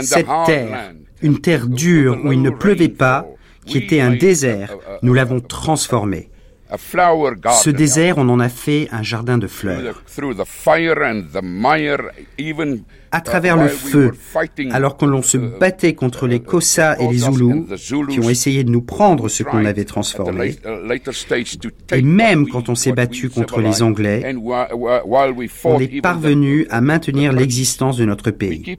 [0.00, 3.26] Cette terre, une terre dure où il ne pleuvait pas,
[3.66, 6.30] qui était un désert, nous l'avons transformé.
[6.76, 10.02] Ce désert, on en a fait un jardin de fleurs.
[13.12, 14.12] À travers le feu,
[14.70, 17.66] alors que l'on se battait contre les Kossa et les Zoulous,
[18.08, 20.54] qui ont essayé de nous prendre ce qu'on avait transformé,
[21.92, 24.32] et même quand on s'est battu contre les Anglais,
[25.64, 28.78] on est parvenu à maintenir l'existence de notre pays.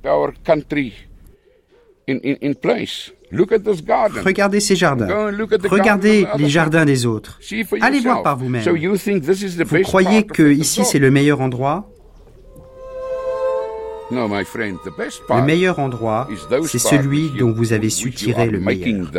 [4.24, 5.08] Regardez ces jardins.
[5.70, 7.40] Regardez les jardins des autres.
[7.82, 8.64] Allez voir par vous-même.
[9.66, 11.88] Vous croyez que ici c'est le meilleur endroit?
[14.12, 16.28] Le meilleur endroit,
[16.66, 19.10] c'est celui dont vous avez su tirer le meilleur.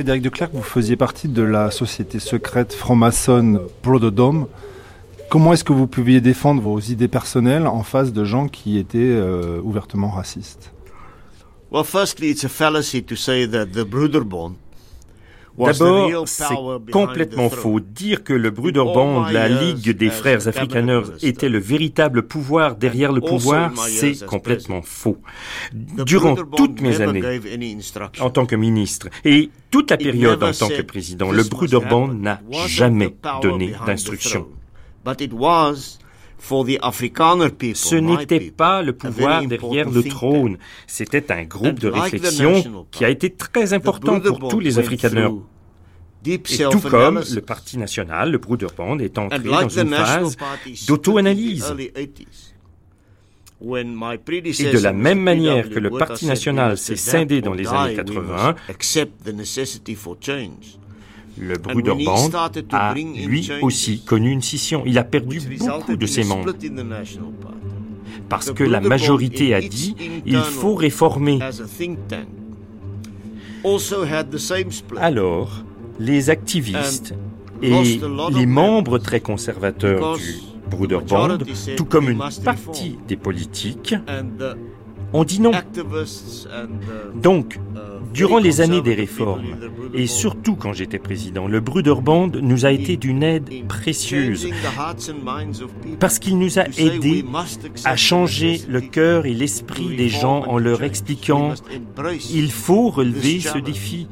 [0.00, 4.46] Frédéric vous faisiez partie de la société secrète franc-maçonne Dome.
[5.28, 8.96] Comment est-ce que vous pouviez défendre vos idées personnelles en face de gens qui étaient
[8.98, 10.72] euh, ouvertement racistes?
[11.70, 13.84] Well, firstly, it's a fallacy to say that the
[15.58, 16.54] D'abord, c'est
[16.92, 17.80] complètement faux.
[17.80, 23.20] Dire que le Bruderbond, la Ligue des frères afrikaners, était le véritable pouvoir derrière le
[23.20, 25.18] pouvoir, c'est complètement faux.
[25.72, 27.40] Durant toutes mes années
[28.20, 32.40] en tant que ministre et toute la période en tant que président, le Bruderbond n'a
[32.66, 34.46] jamais donné d'instructions.
[36.40, 43.10] Ce n'était pas le pouvoir derrière le trône, c'était un groupe de réflexion qui a
[43.10, 45.30] été très important pour tous les Afrikaners.
[46.26, 50.36] Et tout comme le Parti national, le Broederbond est entré dans une phase
[50.86, 51.74] d'auto-analyse.
[53.62, 58.54] Et de la même manière que le Parti national s'est scindé dans les années 80,
[61.40, 62.30] le Broederbond
[62.72, 64.82] a lui aussi connu une scission.
[64.86, 66.52] Il a perdu beaucoup de ses membres.
[68.28, 71.38] Parce que la majorité a dit il faut réformer.
[74.96, 75.64] Alors,
[75.98, 77.14] les activistes
[77.62, 78.00] et
[78.32, 80.34] les membres très conservateurs du
[80.70, 81.38] Broederbond,
[81.76, 83.94] tout comme une partie des politiques,
[85.12, 85.52] ont dit non.
[87.14, 87.58] Donc,
[88.12, 89.44] durant les années des réformes,
[89.94, 94.48] et surtout quand j'étais président, le Bruderbond nous a été d'une aide précieuse,
[95.98, 97.24] parce qu'il nous a aidés
[97.84, 101.54] à changer le cœur et l'esprit des gens en leur expliquant
[102.32, 104.08] il faut relever ce défi.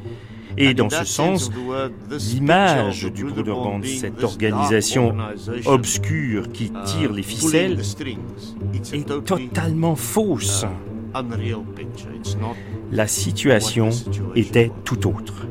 [0.58, 1.50] Et dans ce sens,
[2.10, 5.16] l'image du Bruderbond, cette organisation
[5.64, 7.80] obscure qui tire les ficelles,
[8.92, 10.66] est totalement fausse.
[12.90, 13.90] La situation
[14.34, 15.46] était tout autre.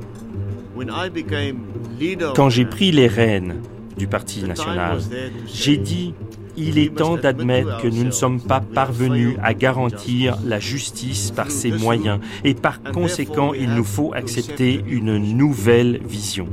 [2.35, 3.61] Quand j'ai pris les rênes
[3.97, 4.99] du Parti national,
[5.47, 6.13] j'ai dit
[6.57, 11.51] il est temps d'admettre que nous ne sommes pas parvenus à garantir la justice par
[11.51, 16.47] ces moyens et par conséquent il nous faut accepter une nouvelle vision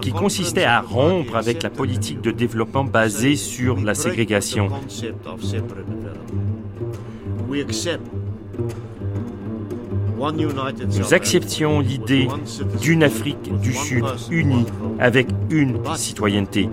[0.00, 4.70] qui consistait à rompre avec la politique de développement basée sur la ségrégation.
[10.98, 12.28] Nous acceptions l'idée
[12.80, 14.66] d'une Afrique du Sud unie
[14.98, 16.68] avec une citoyenneté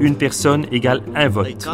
[0.00, 1.68] une personne égale un vote.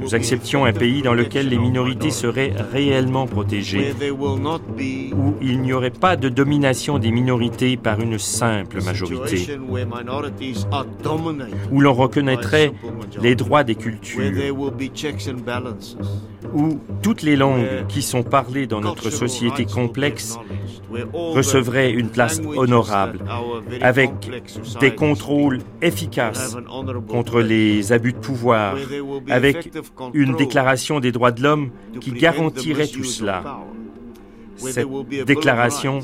[0.00, 5.90] Nous acceptions un pays dans lequel les minorités seraient réellement protégées, où il n'y aurait
[5.90, 9.58] pas de domination des minorités par une simple majorité,
[11.70, 12.72] où l'on reconnaîtrait
[13.20, 14.32] les droits des cultures,
[16.54, 20.38] où toutes les langues qui sont parlées dans notre société complexe
[21.12, 23.20] recevraient une place honorable,
[23.80, 24.10] avec
[24.80, 26.56] des contrôles efficaces
[27.08, 28.76] contre les abus de pouvoir,
[29.28, 29.67] avec
[30.14, 33.60] une déclaration des droits de l'homme qui garantirait tout cela.
[34.56, 34.88] Cette
[35.26, 36.00] déclaration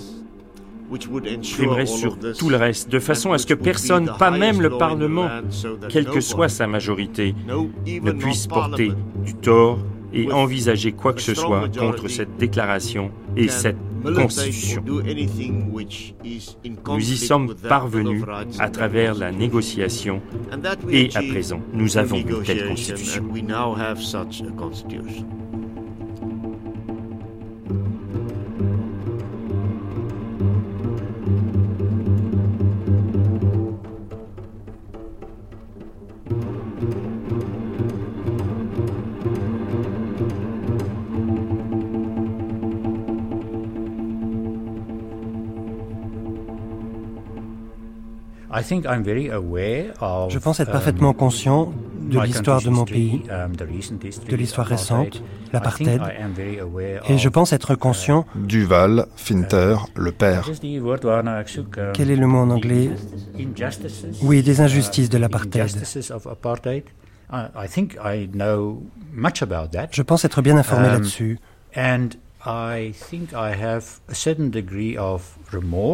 [1.54, 5.28] primerait sur tout le reste, de façon à ce que personne, pas même le Parlement,
[5.88, 7.34] quelle que soit sa majorité,
[7.86, 8.92] ne puisse porter
[9.24, 9.78] du tort
[10.14, 13.76] et envisager quoi que ce soit contre cette déclaration et cette
[14.14, 14.84] constitution.
[16.86, 18.24] Nous y sommes parvenus
[18.58, 20.22] à travers la négociation
[20.90, 23.24] et à présent, nous avons une telle constitution.
[50.28, 55.22] Je pense être parfaitement um, conscient de l'histoire de mon pays, um, de l'histoire récente,
[55.52, 56.00] l'apartheid,
[57.08, 58.26] et je pense être conscient...
[58.36, 60.48] Duval, Finter, le père.
[61.94, 62.90] Quel est le mot en anglais
[64.22, 65.70] Oui, des injustices de l'apartheid.
[69.90, 71.40] Je pense être bien informé um, là-dessus.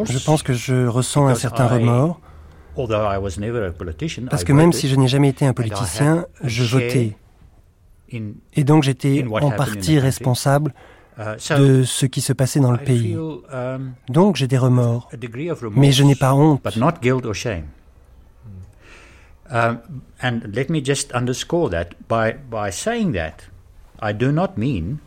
[0.04, 2.20] Je pense que je ressens un certain remords
[2.74, 7.16] parce que même si je n'ai jamais été un politicien, je votais.
[8.54, 10.74] Et donc j'étais en partie responsable
[11.18, 13.16] uh, de ce qui se passait dans le pays.
[13.16, 15.08] Um, donc j'ai des remords,
[15.76, 16.62] mais je n'ai pas honte.
[19.52, 19.78] Um,
[20.22, 23.48] and let me just underscore that by, by saying that,
[24.00, 24.98] I do not mean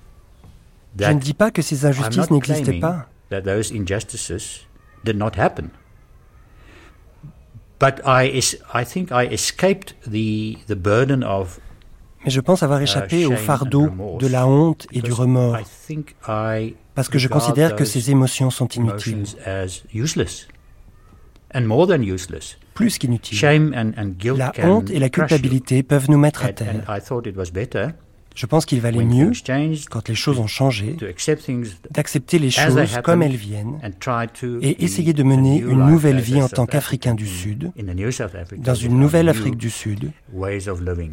[1.00, 3.08] je ne dis pas que ces injustices n'existaient pas.
[3.30, 4.68] That those injustices
[5.04, 5.70] did not happen.
[7.84, 8.42] But I,
[8.74, 11.60] I think I escaped the, the burden of
[12.24, 15.58] Mais je pense avoir échappé au fardeau de la honte et du remords,
[16.96, 19.26] parce que je considère que ces émotions sont inutiles.
[22.74, 23.38] Plus qu'inutiles.
[24.38, 26.86] La honte et la culpabilité peuvent nous mettre à terre.
[28.36, 29.32] Je pense qu'il valait mieux,
[29.90, 30.98] quand les choses ont changé,
[31.92, 33.80] d'accepter les choses comme elles viennent
[34.62, 37.72] et essayer de mener une nouvelle vie en tant qu'Africain du Sud,
[38.58, 40.12] dans une nouvelle Afrique du Sud,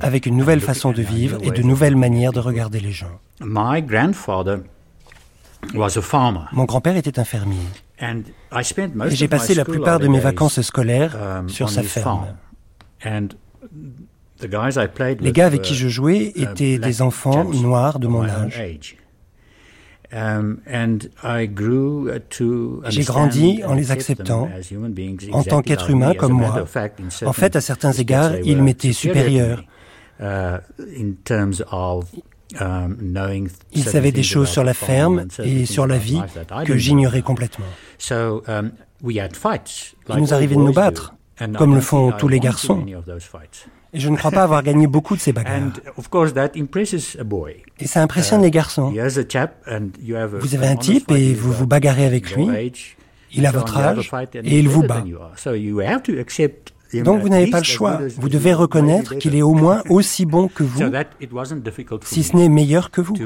[0.00, 3.20] avec une nouvelle façon de vivre et de nouvelles manières de regarder les gens.
[6.52, 7.58] Mon grand-père était un fermier.
[8.00, 12.34] Et j'ai passé la plupart de mes vacances scolaires um, sur sa ferme.
[14.42, 18.62] Les gars avec qui je jouais uh, étaient des enfants noirs de mon âge.
[20.12, 20.58] Um,
[22.88, 24.48] j'ai grandi en les acceptant
[25.30, 26.64] en tant qu'être humain comme moi.
[27.24, 29.62] En fait, à certains égards, ils m'étaient supérieurs.
[30.20, 30.58] Uh,
[32.60, 36.20] um, ils savaient des choses sur la ferme et sur la vie
[36.66, 37.66] que j'ignorais complètement.
[38.10, 38.72] Um,
[39.02, 41.14] Il nous arrivait de nous battre,
[41.56, 42.84] comme le font tous les garçons.
[43.92, 45.70] Et je ne crois pas avoir gagné beaucoup de ces bagarres.
[47.80, 48.92] Et ça impressionne les garçons.
[48.92, 52.72] Vous avez un type et vous vous bagarrez avec lui.
[53.32, 55.04] Il a votre âge et il vous bat.
[56.92, 58.00] Donc vous n'avez pas le choix.
[58.16, 60.90] Vous devez reconnaître qu'il est au moins aussi bon que vous,
[62.04, 63.16] si ce n'est meilleur que vous.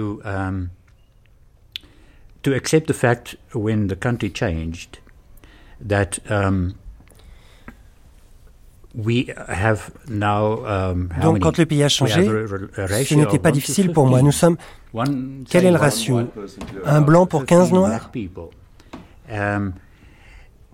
[2.42, 4.98] To accept the fact when the country changed
[5.88, 6.20] that
[10.66, 14.22] um, Donc quand le pays a changé, ce n'était pas difficile pour moi.
[14.22, 14.57] Nous sommes...
[15.51, 16.20] Quel est le ratio
[16.84, 18.11] Un blanc pour 15 noirs
[19.32, 19.72] um,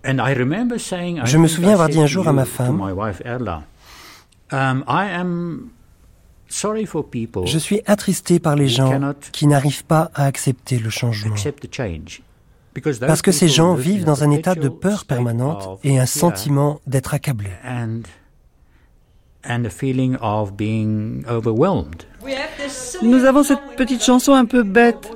[0.04, 2.80] Je me souviens avoir dit un jour à ma femme,
[4.52, 5.70] um,
[6.52, 11.36] je suis attristé par les gens qui n'arrivent pas à accepter le changement.
[13.06, 17.14] Parce que ces gens vivent dans un état de peur permanente et un sentiment d'être
[17.14, 17.50] accablés.
[23.02, 25.10] Nous avons cette petite chanson un peu bête.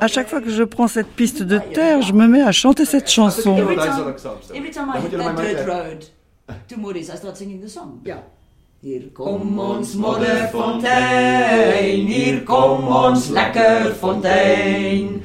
[0.00, 2.84] À chaque fois que je prends cette piste de terre, je me mets à chanter
[2.84, 3.56] cette chanson.
[8.80, 15.18] Hier kom ons modderfontein, hier kom ons lekker fontein.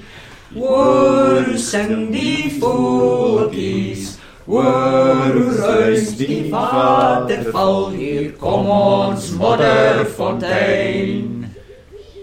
[0.54, 11.48] Hoor zing die voeltjies, hoor ruis die waterval, hier kom ons modderfontein.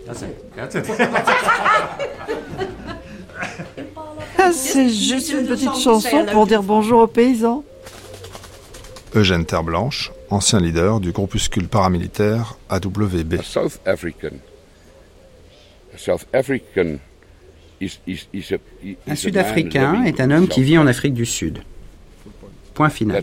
[0.06, 0.38] That's it.
[0.54, 0.86] That's it.
[4.38, 7.62] Ah, c'est juste une petite chanson pour dire bonjour aux paysans.
[9.14, 13.42] Eugène Terre-Blanche, ancien leader du groupuscule paramilitaire AWB.
[13.42, 14.38] South African.
[15.96, 16.98] South African
[19.06, 21.58] un Sud-Africain est un homme qui vit en Afrique du Sud.
[22.74, 23.22] Point final.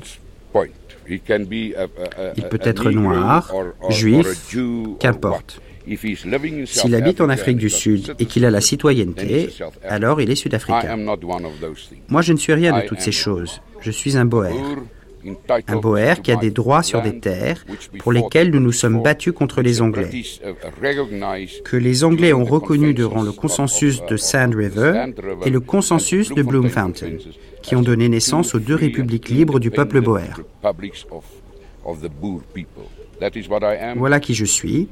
[1.09, 3.53] Il peut être noir,
[3.89, 4.55] juif,
[4.99, 5.61] qu'importe.
[6.65, 9.49] S'il habite en Afrique du Sud et qu'il a la citoyenneté,
[9.87, 10.97] alors il est sud-africain.
[12.09, 13.61] Moi, je ne suis rien de toutes ces choses.
[13.79, 14.51] Je suis un boer
[15.67, 17.65] un Boer qui a des droits sur des terres
[17.99, 20.09] pour lesquelles nous nous sommes battus contre les Anglais,
[21.63, 25.05] que les Anglais ont reconnu durant le consensus de Sand River
[25.45, 27.17] et le consensus de Bloemfontein,
[27.61, 30.33] qui ont donné naissance aux deux républiques libres du peuple Boer.
[33.95, 34.87] Voilà qui je suis.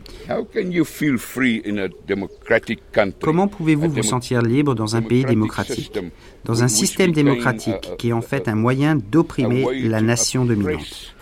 [3.22, 6.00] Comment pouvez-vous vous sentir libre dans un pays démocratique,
[6.44, 11.16] dans un système démocratique qui est en fait un moyen d'opprimer la nation dominante.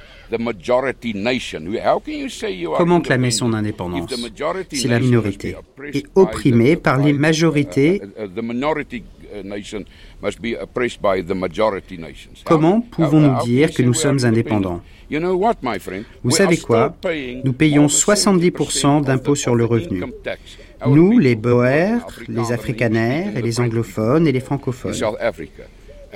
[2.78, 4.14] Comment clamer son indépendance?
[4.72, 5.56] si la minorité.
[5.94, 8.02] est opprimée par les majorités.
[12.46, 14.82] Comment pouvons-nous dire que nous sommes indépendants?
[16.24, 16.96] Vous savez quoi?
[17.44, 20.04] Nous payons 70% d'impôts sur le revenu.
[20.88, 24.94] Nous, les Boers, les Afrikaners et les anglophones et les francophones.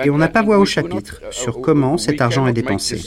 [0.03, 2.97] Et on n'a pas voix au chapitre sur comment cet argent est dépensé.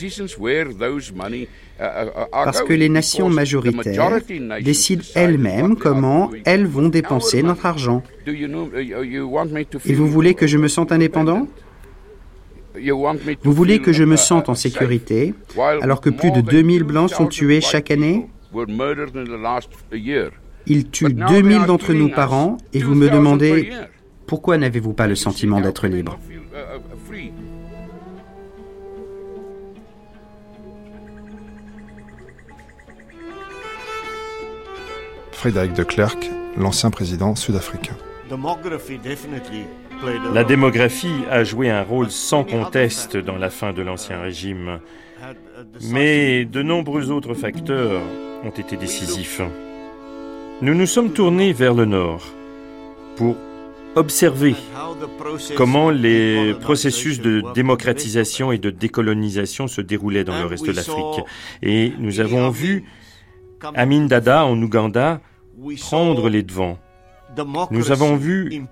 [2.32, 4.18] Parce que les nations majoritaires
[4.60, 8.02] décident elles-mêmes comment elles vont dépenser notre argent.
[8.26, 11.46] Et vous voulez que je me sente indépendant?
[13.42, 15.34] Vous voulez que je me sente en sécurité
[15.82, 18.28] alors que plus de 2000 Blancs sont tués chaque année?
[20.66, 23.72] Ils tuent 2000 d'entre nous par an et vous me demandez
[24.26, 26.18] pourquoi n'avez-vous pas le sentiment d'être libre?
[35.32, 37.96] Frédéric de Klerk, l'ancien président sud-africain.
[40.32, 44.80] La démographie a joué un rôle sans conteste dans la fin de l'Ancien Régime,
[45.90, 48.00] mais de nombreux autres facteurs
[48.44, 49.42] ont été décisifs.
[50.62, 52.24] Nous nous sommes tournés vers le nord
[53.16, 53.36] pour
[53.94, 54.54] observer
[55.56, 61.24] comment les processus de démocratisation et de décolonisation se déroulaient dans le reste de l'Afrique.
[61.62, 62.84] Et nous avons vu
[63.74, 65.20] Amin Dada en Ouganda
[65.80, 66.78] prendre les devants.
[67.70, 68.64] Nous avons vu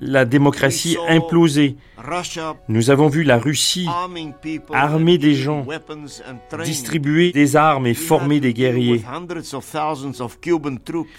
[0.00, 1.76] la démocratie implosée.
[2.68, 3.88] Nous avons vu la Russie
[4.72, 5.66] armer des gens,
[6.64, 9.02] distribuer des armes et former des guerriers.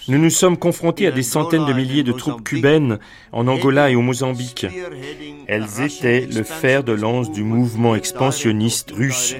[0.08, 2.98] Nous nous sommes confrontés à des centaines de milliers de troupes cubaines
[3.32, 4.66] en Angola et au Mozambique.
[5.46, 9.36] Elles étaient le fer de lance du mouvement expansionniste russe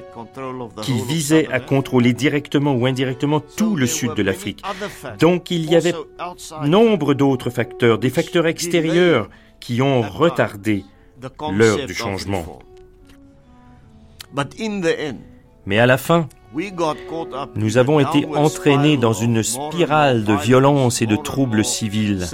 [0.83, 4.63] qui visait à contrôler directement ou indirectement tout le sud de l'Afrique.
[5.21, 5.95] Donc il y avait
[6.65, 9.28] nombre d'autres facteurs, des facteurs extérieurs
[9.61, 10.85] qui ont retardé
[11.53, 12.59] l'heure du changement.
[15.67, 16.29] Mais à la fin,
[17.55, 22.27] nous avons été entraînés dans une spirale de violence et de troubles civils.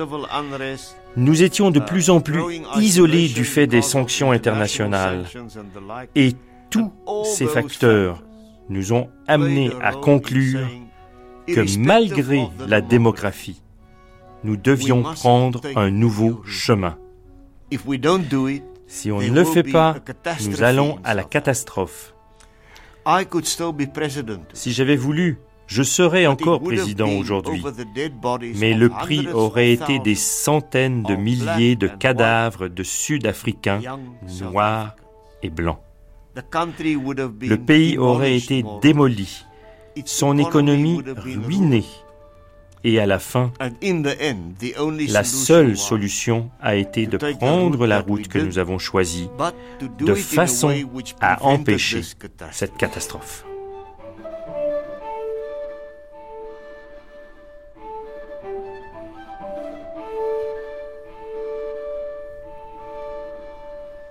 [1.17, 5.27] Nous étions de plus en plus isolés du fait des sanctions internationales.
[6.15, 6.33] Et
[6.71, 6.93] tous
[7.25, 8.23] ces facteurs
[8.69, 10.67] nous ont amenés à conclure
[11.47, 13.61] que malgré la démographie,
[14.45, 16.97] nous devions prendre un nouveau chemin.
[18.87, 19.97] Si on ne le fait pas,
[20.47, 22.15] nous allons à la catastrophe.
[24.53, 27.63] Si j'avais voulu, je serais encore président aujourd'hui,
[28.57, 33.81] mais le prix aurait été des centaines de milliers de cadavres de Sud-Africains,
[34.41, 34.95] noirs
[35.43, 35.79] et blancs.
[36.35, 39.45] Le pays aurait été démoli,
[40.05, 41.85] son économie ruinée,
[42.85, 43.51] et à la fin,
[45.09, 49.29] la seule solution a été de prendre la route que nous avons choisie
[49.99, 50.71] de façon
[51.21, 52.03] à empêcher
[52.53, 53.45] cette catastrophe.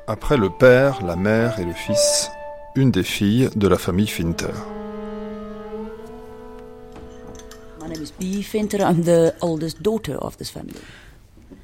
[0.05, 2.29] Après le père, la mère et le fils,
[2.75, 4.51] une des filles de la famille Finter.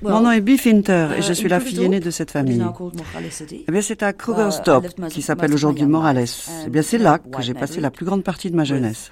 [0.01, 2.63] Mon nom est Bee Finter et je uh, suis la fille aînée de cette famille.
[3.67, 6.25] Eh bien, c'est à Krugersdorp, qui s'appelle aujourd'hui Morales.
[6.65, 9.11] Eh bien, c'est là que j'ai passé la plus grande partie de ma jeunesse.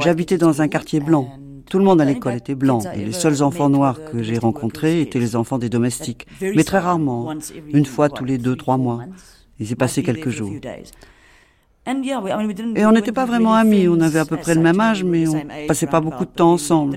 [0.00, 1.30] J'habitais dans un quartier blanc.
[1.70, 5.00] Tout le monde à l'école était blanc et les seuls enfants noirs que j'ai rencontrés
[5.02, 6.26] étaient les enfants des domestiques.
[6.40, 7.32] Mais très rarement,
[7.72, 9.04] une fois tous les deux, trois mois.
[9.60, 10.52] Ils y passaient quelques jours.
[12.76, 15.26] Et on n'était pas vraiment amis, on avait à peu près le même âge, mais
[15.28, 16.96] on passait pas beaucoup de temps ensemble,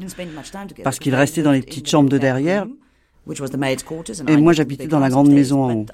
[0.83, 2.67] parce qu'il restait dans les petites chambres de derrière,
[4.27, 5.85] et moi j'habitais dans la grande maison en haut.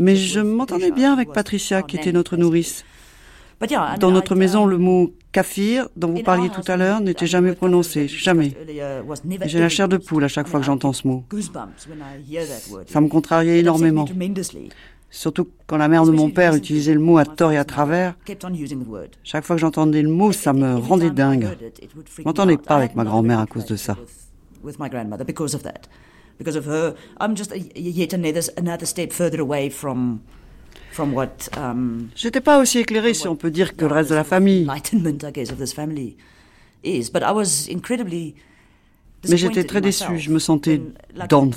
[0.00, 2.84] Mais je m'entendais bien avec Patricia, qui était notre nourrice.
[4.00, 8.08] Dans notre maison, le mot kafir, dont vous parliez tout à l'heure, n'était jamais prononcé,
[8.08, 8.52] jamais.
[9.44, 11.24] J'ai la chair de poule à chaque fois que j'entends ce mot.
[12.86, 14.06] Ça me contrariait énormément.
[15.10, 18.14] Surtout quand la mère de mon père utilisait le mot à tort et à travers.
[19.24, 21.48] Chaque fois que j'entendais le mot, ça me rendait dingue.
[22.16, 23.96] Je m'entendais pas avec ma grand-mère à cause de ça.
[32.14, 34.64] J'étais pas aussi éclairée, si on peut dire, que le reste de la famille.
[39.28, 40.80] Mais j'étais très déçu, je me sentais
[41.28, 41.56] danf,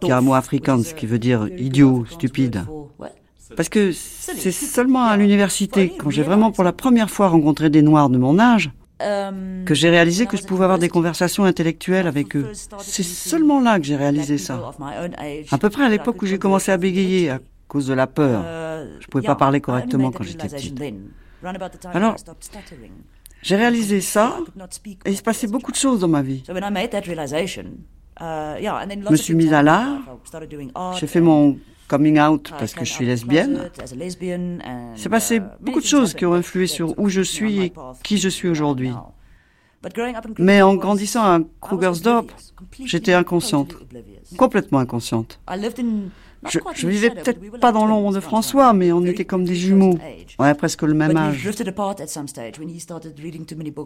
[0.00, 2.64] qui est un mot africain, ce qui veut dire idiot, stupide.
[3.56, 7.82] Parce que c'est seulement à l'université, quand j'ai vraiment pour la première fois rencontré des
[7.82, 8.70] Noirs de mon âge,
[9.00, 12.50] um, que j'ai réalisé que je pouvais avoir des conversations intellectuelles avec eux.
[12.78, 14.72] C'est seulement là que j'ai réalisé ça.
[15.50, 18.40] À peu près à l'époque où j'ai commencé à bégayer à cause de la peur.
[18.40, 20.80] Uh, je ne pouvais pas parler correctement quand j'étais petite.
[21.94, 22.16] Alors,
[23.48, 24.40] j'ai réalisé ça
[25.06, 26.42] et il se passait beaucoup de choses dans ma vie.
[26.46, 26.52] Uh,
[28.60, 30.00] je me suis mise à l'art,
[30.98, 33.70] j'ai fait mon coming out parce que je suis lesbienne.
[33.80, 37.72] Il s'est passé uh, beaucoup de choses qui ont influé sur où je suis et
[38.02, 38.92] qui je suis aujourd'hui.
[40.38, 42.26] Mais en grandissant à Krugersdorp,
[42.84, 43.76] j'étais inconsciente,
[44.36, 45.40] complètement inconsciente.
[46.46, 49.98] Je, je vivais peut-être pas dans l'ombre de François, mais on était comme des jumeaux.
[50.38, 51.48] On presque le même âge.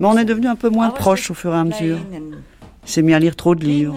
[0.01, 1.99] Mais on est devenu un peu moins proches au fur et à mesure.
[2.85, 3.97] Il s'est mis à lire trop de livres.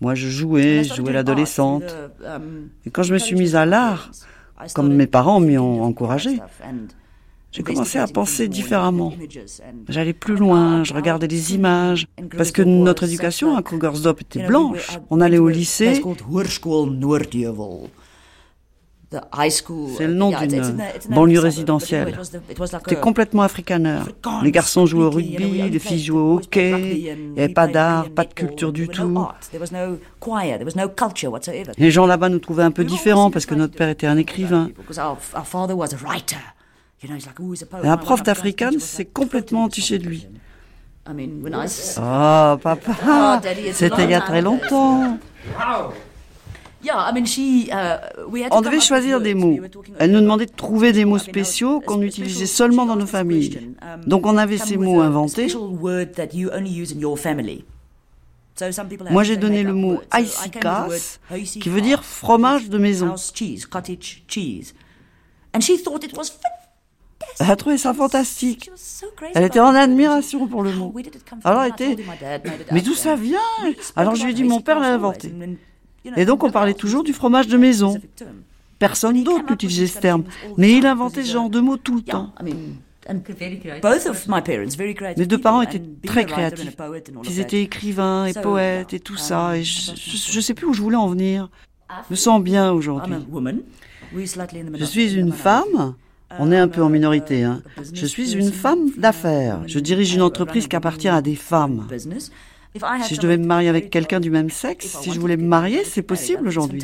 [0.00, 1.84] Moi, je jouais, je jouais l'adolescente.
[2.22, 4.10] Um, et quand je me suis mise à l'art,
[4.74, 6.38] comme mes parents m'y ont encouragé,
[7.56, 9.14] j'ai commencé à penser différemment.
[9.88, 14.98] J'allais plus loin, je regardais des images, parce que notre éducation à Krugersdorp était blanche.
[15.08, 16.02] On allait au lycée.
[19.96, 22.18] C'est le nom d'une banlieue résidentielle.
[22.20, 24.06] C'était complètement africaneur.
[24.42, 27.06] Les garçons jouaient au rugby, les filles jouaient au hockey.
[27.16, 29.26] Il n'y avait pas d'art, pas de culture du tout.
[31.78, 34.68] Les gens là-bas nous trouvaient un peu différents parce que notre père était un écrivain.
[37.82, 40.26] Un prof d'africain, c'est complètement entiché de lui.
[41.08, 43.40] Oh, papa,
[43.72, 45.18] c'était il y a très longtemps.
[48.50, 49.58] On devait choisir des mots.
[49.98, 53.74] Elle nous demandait de trouver des mots spéciaux qu'on utilisait seulement dans nos familles.
[54.06, 55.48] Donc on avait ces mots inventés.
[59.10, 60.88] Moi j'ai donné le mot aisikas,
[61.60, 63.14] qui veut dire fromage de maison.
[67.40, 68.70] Elle a trouvé ça fantastique.
[69.34, 70.94] Elle était en admiration pour le mot.
[71.44, 71.96] Alors elle était,
[72.72, 73.38] mais d'où ça vient
[73.94, 75.32] Alors je lui ai dit, mon père l'a inventé.
[76.16, 78.00] Et donc on parlait toujours du fromage de maison.
[78.78, 80.24] Personne d'autre n'utilisait ce terme,
[80.56, 82.32] mais il inventait ce genre de mots tout le temps.
[85.16, 86.76] Mes deux parents étaient très créatifs.
[87.24, 90.82] Ils étaient écrivains et poètes et tout ça, et je ne sais plus où je
[90.82, 91.48] voulais en venir.
[92.08, 93.14] Je me sens bien aujourd'hui.
[94.14, 95.94] Je suis une femme?
[96.38, 97.44] On est un peu en minorité.
[97.44, 97.62] Hein.
[97.92, 99.60] Je suis une femme d'affaires.
[99.66, 101.86] Je dirige une entreprise qui appartient à des femmes.
[103.02, 105.84] Si je devais me marier avec quelqu'un du même sexe, si je voulais me marier,
[105.84, 106.80] c'est possible aujourd'hui.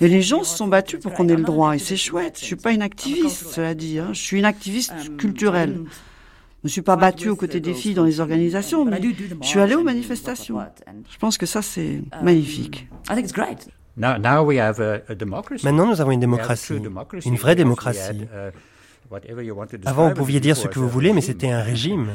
[0.00, 2.38] Et les gens se sont battus pour qu'on ait le droit, et c'est chouette.
[2.40, 3.98] Je suis pas une activiste, cela dit.
[3.98, 4.08] Hein.
[4.12, 5.80] Je suis une activiste culturelle.
[6.64, 9.00] Je ne suis pas battue aux côtés des filles dans les organisations, mais
[9.40, 10.58] je suis allée aux manifestations.
[11.10, 12.88] Je pense que ça, c'est magnifique.
[13.96, 16.80] Maintenant, nous avons une démocratie,
[17.24, 18.26] une vraie démocratie.
[19.84, 22.12] Avant, vous pouviez dire ce que vous voulez, mais c'était un régime.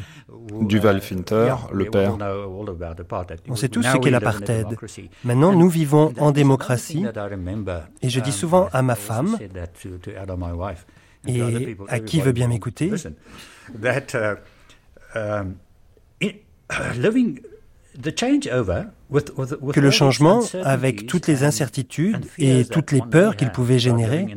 [0.62, 2.18] Duval Finter, le père.
[3.48, 4.68] On sait tous ce qu'est l'apartheid.
[5.24, 7.06] Maintenant, nous vivons en démocratie.
[8.02, 9.38] Et je dis souvent à ma femme,
[11.28, 12.92] et à qui veut bien m'écouter,
[18.02, 24.28] que le changement, avec toutes les incertitudes et toutes les peurs qu'il pouvait générer,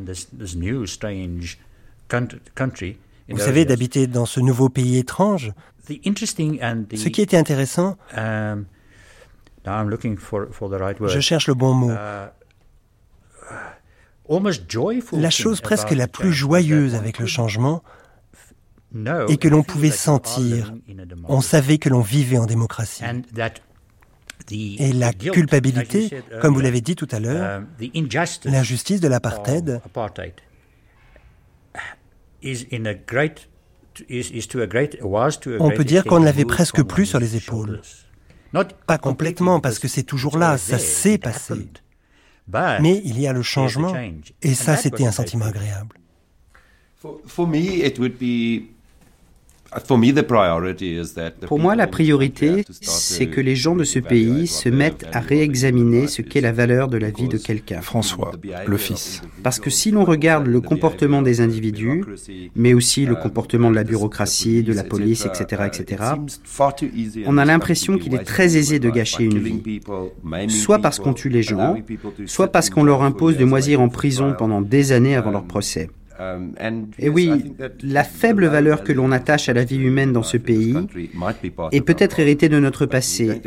[3.29, 5.53] vous savez, d'habiter dans ce nouveau pays étrange.
[5.89, 8.67] Ce qui était intéressant, um,
[9.65, 12.29] je cherche le bon mot, uh,
[15.13, 17.83] la chose presque la plus joyeuse avec le changement
[19.29, 20.75] est que l'on pouvait sentir,
[21.29, 23.05] on savait que l'on vivait en démocratie.
[24.53, 26.11] Et la culpabilité,
[26.41, 28.09] comme vous l'avez dit tout à l'heure, um,
[28.45, 29.81] l'injustice de l'apartheid,
[35.61, 37.81] on peut dire qu'on ne l'avait presque plus sur les épaules.
[38.87, 41.69] Pas complètement, parce que c'est toujours là, ça s'est passé.
[42.53, 43.95] Mais il y a le changement,
[44.43, 45.97] et ça, c'était un sentiment agréable.
[51.47, 56.09] Pour moi, la priorité, c'est que les gens de ce pays se mettent à réexaminer
[56.09, 57.81] ce qu'est la valeur de la vie de quelqu'un.
[57.81, 58.33] François,
[58.67, 59.23] le fils.
[59.43, 62.05] Parce que si l'on regarde le comportement des individus,
[62.57, 66.05] mais aussi le comportement de la bureaucratie, de la police, etc., etc.,
[67.27, 69.81] on a l'impression qu'il est très aisé de gâcher une vie.
[70.49, 71.77] Soit parce qu'on tue les gens,
[72.27, 75.91] soit parce qu'on leur impose de moisir en prison pendant des années avant leur procès.
[76.21, 76.53] Um,
[76.99, 80.77] Et oui, la faible valeur que l'on attache à la vie humaine dans ce pays
[81.73, 83.41] est peut-être héritée de notre passé,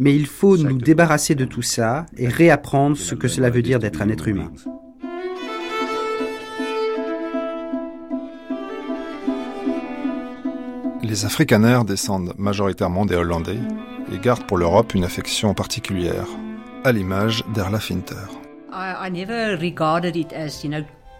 [0.00, 3.78] mais il faut nous débarrasser de tout ça et réapprendre ce que cela veut dire
[3.78, 4.50] d'être un être humain.
[11.04, 13.60] Les Afrikaners descendent majoritairement des Hollandais
[14.12, 16.26] et gardent pour l'Europe une affection particulière,
[16.82, 18.16] à l'image d'Erla Finter.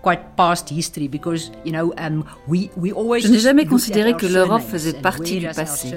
[0.03, 0.15] Je
[3.31, 5.93] n'ai jamais considéré que l'Europe faisait partie du passé,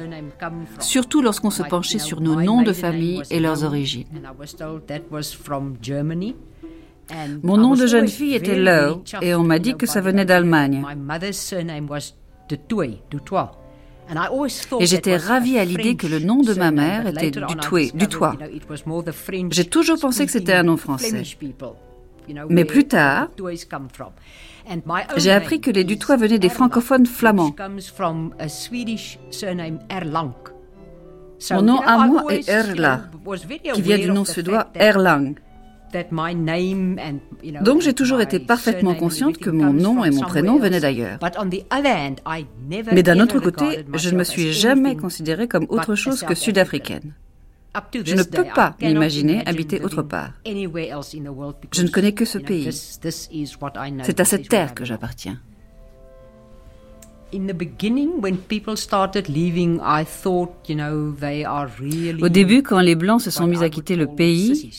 [0.80, 4.08] surtout lorsqu'on se penchait sur nos noms de famille et leurs origines.
[7.44, 10.84] Mon nom de jeune fille était Lowe et on m'a dit que ça venait d'Allemagne.
[14.80, 17.32] Et j'étais ravie à l'idée que le nom de ma mère était.
[17.94, 18.36] Dutoit.
[19.52, 21.24] J'ai toujours pensé que c'était un nom français.
[22.50, 23.28] Mais plus tard,
[25.18, 27.56] j'ai appris que les Dutois venaient des francophones flamands.
[31.52, 33.02] Mon nom à moi est Erla,
[33.74, 35.36] qui vient du nom suédois Erlang.
[37.62, 41.20] Donc j'ai toujours été parfaitement consciente que mon nom et mon prénom venaient d'ailleurs.
[42.92, 47.14] Mais d'un autre côté, je ne me suis jamais considérée comme autre chose que sud-africaine.
[47.94, 50.32] Je ne peux pas m'imaginer habiter autre part.
[50.46, 50.52] Je
[51.82, 52.70] ne connais que ce pays.
[52.72, 55.40] C'est à cette terre que j'appartiens.
[62.22, 64.72] Au début, quand les Blancs se sont mis à quitter le pays,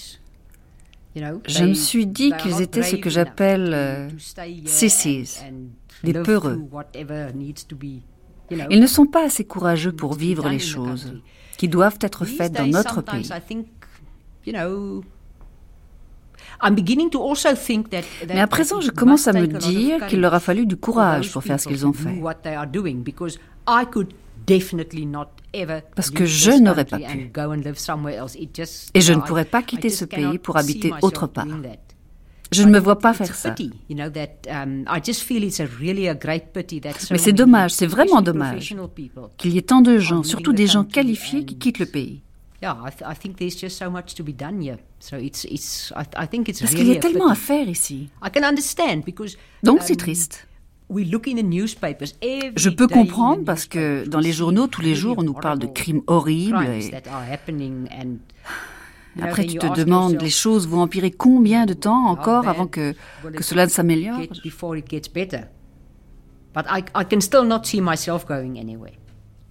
[1.16, 4.08] je me suis dit qu'ils étaient ce que j'appelle euh,
[4.66, 5.40] sissies,
[6.04, 6.62] des peureux.
[8.70, 11.12] Ils ne sont pas assez courageux pour vivre les choses
[11.56, 13.28] qui doivent être faites dans notre pays.
[18.28, 21.42] Mais à présent, je commence à me dire qu'il leur a fallu du courage pour
[21.42, 22.20] faire ce qu'ils ont fait.
[25.94, 27.30] Parce que je n'aurais pas pu.
[28.94, 31.46] Et je ne pourrais pas quitter ce pays pour habiter autre part.
[32.52, 33.54] Je ne me vois pas faire ça.
[37.10, 38.74] Mais c'est dommage, c'est vraiment dommage
[39.38, 42.20] qu'il y ait tant de gens, surtout des gens qualifiés, qui quittent le pays.
[46.60, 48.08] Parce qu'il y a tellement à faire ici.
[49.62, 50.46] Donc c'est triste.
[52.56, 55.66] Je peux comprendre parce que dans les journaux, tous les jours, on nous parle de
[55.66, 56.56] crimes horribles.
[59.20, 62.94] Après, tu te demandes, les choses vont empirer combien de temps encore avant que,
[63.34, 64.18] que cela ne s'améliore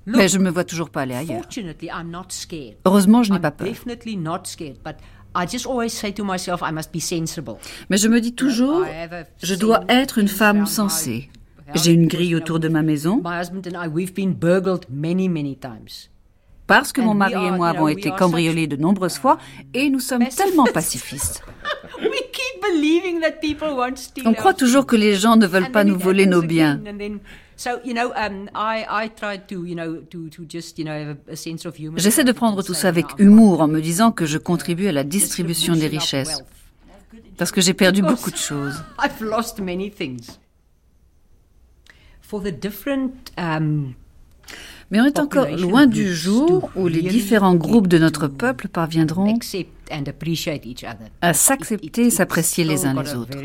[0.05, 1.43] Mais je ne me vois toujours pas aller ailleurs.
[2.85, 3.67] Heureusement, je n'ai pas peur.
[7.89, 8.85] Mais je me dis toujours,
[9.41, 11.29] je dois être une femme sensée.
[11.75, 13.21] J'ai une grille autour de ma maison.
[16.67, 19.37] Parce que mon mari et moi avons été cambriolés de nombreuses fois
[19.73, 21.43] et nous sommes tellement pacifistes.
[24.25, 26.81] On croit toujours que les gens ne veulent pas nous voler nos biens.
[31.97, 35.03] J'essaie de prendre tout ça avec humour en me disant que je contribue à la
[35.03, 36.43] distribution des richesses.
[37.37, 38.83] Parce que j'ai perdu beaucoup de choses.
[44.93, 49.39] Mais on est encore loin du jour où les différents groupes de notre peuple parviendront
[51.19, 53.39] à s'accepter et s'apprécier les uns les autres.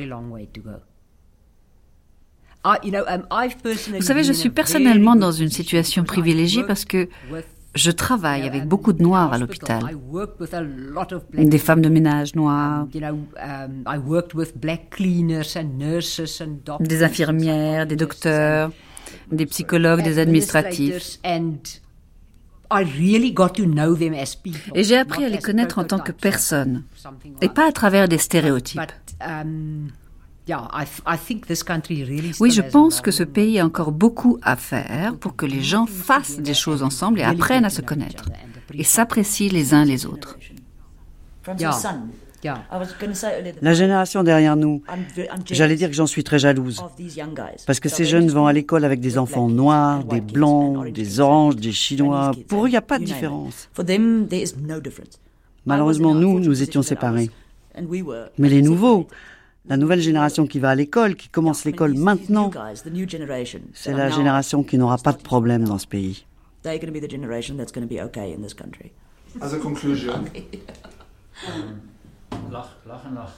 [2.64, 3.22] Um,
[3.94, 7.09] Vous savez, je suis personnellement dans une situation privilégiée parce que
[7.74, 9.82] je travaille avec beaucoup de Noirs à l'hôpital.
[11.32, 12.86] Des femmes de ménage noires,
[16.80, 18.70] des infirmières, des docteurs,
[19.31, 21.18] des psychologues, des administratifs.
[24.74, 26.85] Et j'ai appris à les connaître en tant que personnes,
[27.41, 28.81] et pas à travers des stéréotypes.
[29.26, 29.89] Um,
[32.41, 35.87] oui, je pense que ce pays a encore beaucoup à faire pour que les gens
[35.87, 38.24] fassent des choses ensemble et apprennent à se connaître
[38.72, 40.39] et s'apprécient les uns les autres.
[43.62, 44.82] La génération derrière nous,
[45.47, 46.82] j'allais dire que j'en suis très jalouse.
[47.66, 51.57] Parce que ces jeunes vont à l'école avec des enfants noirs, des blancs, des oranges,
[51.57, 52.32] des chinois.
[52.49, 53.68] Pour eux, il n'y a pas de différence.
[55.66, 57.30] Malheureusement, nous, nous étions séparés.
[58.39, 59.07] Mais les nouveaux,
[59.68, 62.51] la nouvelle génération qui va à l'école, qui commence l'école maintenant,
[63.74, 66.24] c'est la génération qui n'aura pas de problème dans ce pays.
[72.51, 73.33] Lag, lag en lag.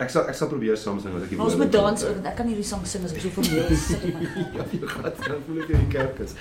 [0.00, 1.40] Ek sal ek sal probeer saam sing wat ek hier.
[1.44, 3.80] Ons moet dans oor want ek kan hierdie sang sing as ek so vir mense
[3.90, 4.14] sing.
[4.56, 6.32] ja, jy gaan dan voel ek jy in die kerk is.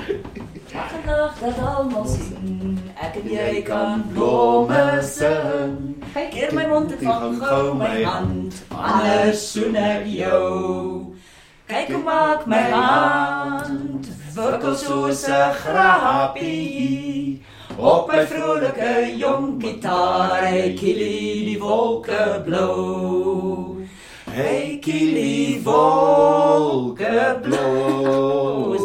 [0.72, 5.76] Dag en nag dat almal sien ek en jy kan blomme sing.
[6.16, 11.12] Kyk eer my mond en vang gou my hand anders soen ek jou.
[11.68, 14.08] Kyk hoe maak my hand
[14.40, 17.44] wikkel soos 'n grappie.
[17.80, 23.78] Op mijn vrolijke jong gitaar, hey kili die wolken blauw.
[24.30, 28.76] Hey kili wolken blauw.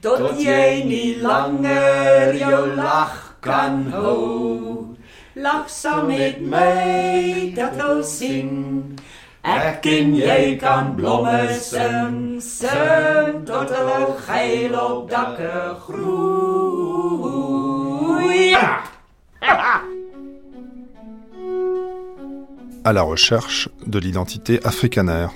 [0.00, 4.96] Tot jij niet langer jouw lach kan houden.
[5.32, 8.94] Lach saam met mij, dat wil zien.
[9.46, 9.60] En.
[22.84, 25.30] À la recherche de l'identité africanaire.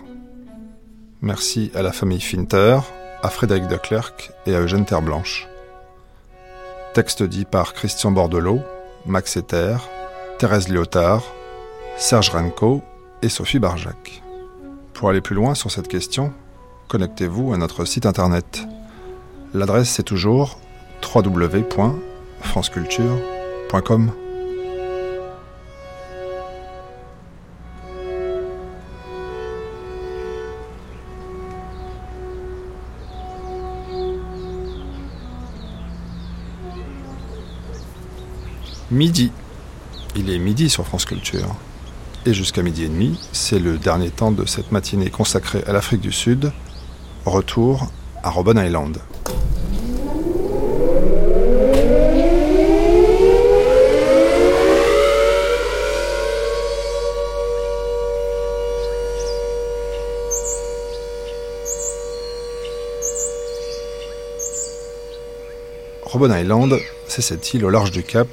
[1.23, 2.81] Merci à la famille Finter,
[3.23, 5.47] à Frédéric Declercq et à Eugène Terre-Blanche.
[6.95, 8.61] Texte dit par Christian Bordelot,
[9.07, 9.77] Max Ether,
[10.39, 11.23] Thérèse Lyotard,
[11.97, 12.83] Serge Renko
[13.23, 14.23] et Sophie Barjac.
[14.95, 16.33] Pour aller plus loin sur cette question,
[16.89, 18.67] connectez-vous à notre site internet.
[19.55, 20.59] L'adresse c'est toujours
[21.15, 24.13] www.franceculture.com.
[38.91, 39.31] Midi.
[40.17, 41.55] Il est midi sur France Culture.
[42.27, 46.03] Et jusqu'à midi et demi, c'est le dernier temps de cette matinée consacrée à l'Afrique
[46.03, 46.53] du Sud.
[47.25, 47.91] Retour
[48.23, 48.99] à Robben Island.
[66.03, 68.29] Robben Island, c'est cette île au large du Cap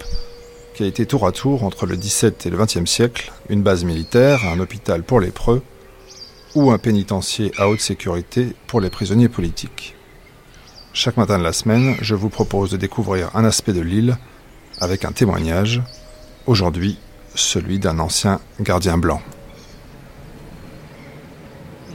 [0.77, 3.83] qui a été tour à tour entre le XVIIe et le XXe siècle une base
[3.83, 5.63] militaire, un hôpital pour les preux
[6.53, 9.95] ou un pénitencier à haute sécurité pour les prisonniers politiques.
[10.93, 14.19] Chaque matin de la semaine, je vous propose de découvrir un aspect de l'île
[14.79, 15.81] avec un témoignage,
[16.45, 16.99] aujourd'hui
[17.33, 19.21] celui d'un ancien gardien blanc.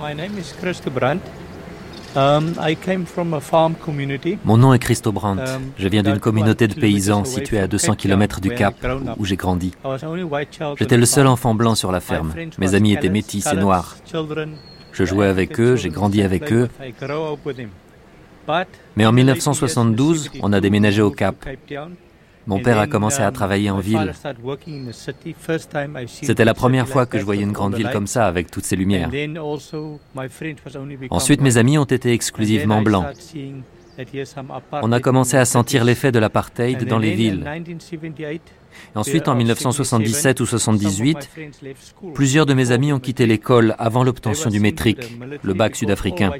[0.00, 1.20] Um,
[4.44, 5.42] Mon nom est Christo Brandt.
[5.42, 8.74] Um, Je viens d'une communauté de paysans située à 200 km du Cap
[9.18, 9.72] où j'ai grandi.
[10.78, 12.34] J'étais le seul enfant blanc sur la ferme.
[12.58, 13.96] Mes amis étaient métis et noirs.
[14.92, 16.68] Je jouais avec eux, j'ai grandi avec eux.
[18.96, 21.36] Mais en 1972, on a déménagé au Cap.
[22.46, 24.12] Mon père a commencé à um, travailler en ville.
[26.06, 28.76] C'était la première fois que je voyais une grande ville comme ça, avec toutes ces
[28.76, 29.10] lumières.
[31.10, 33.06] Ensuite, mes amis ont été exclusivement blancs.
[34.72, 37.44] On a commencé à sentir l'effet de l'apartheid dans les villes.
[38.94, 41.30] Ensuite, en 1977 ou 78,
[42.14, 46.32] plusieurs de mes amis ont quitté l'école avant l'obtention du métrique, le bac sud-africain.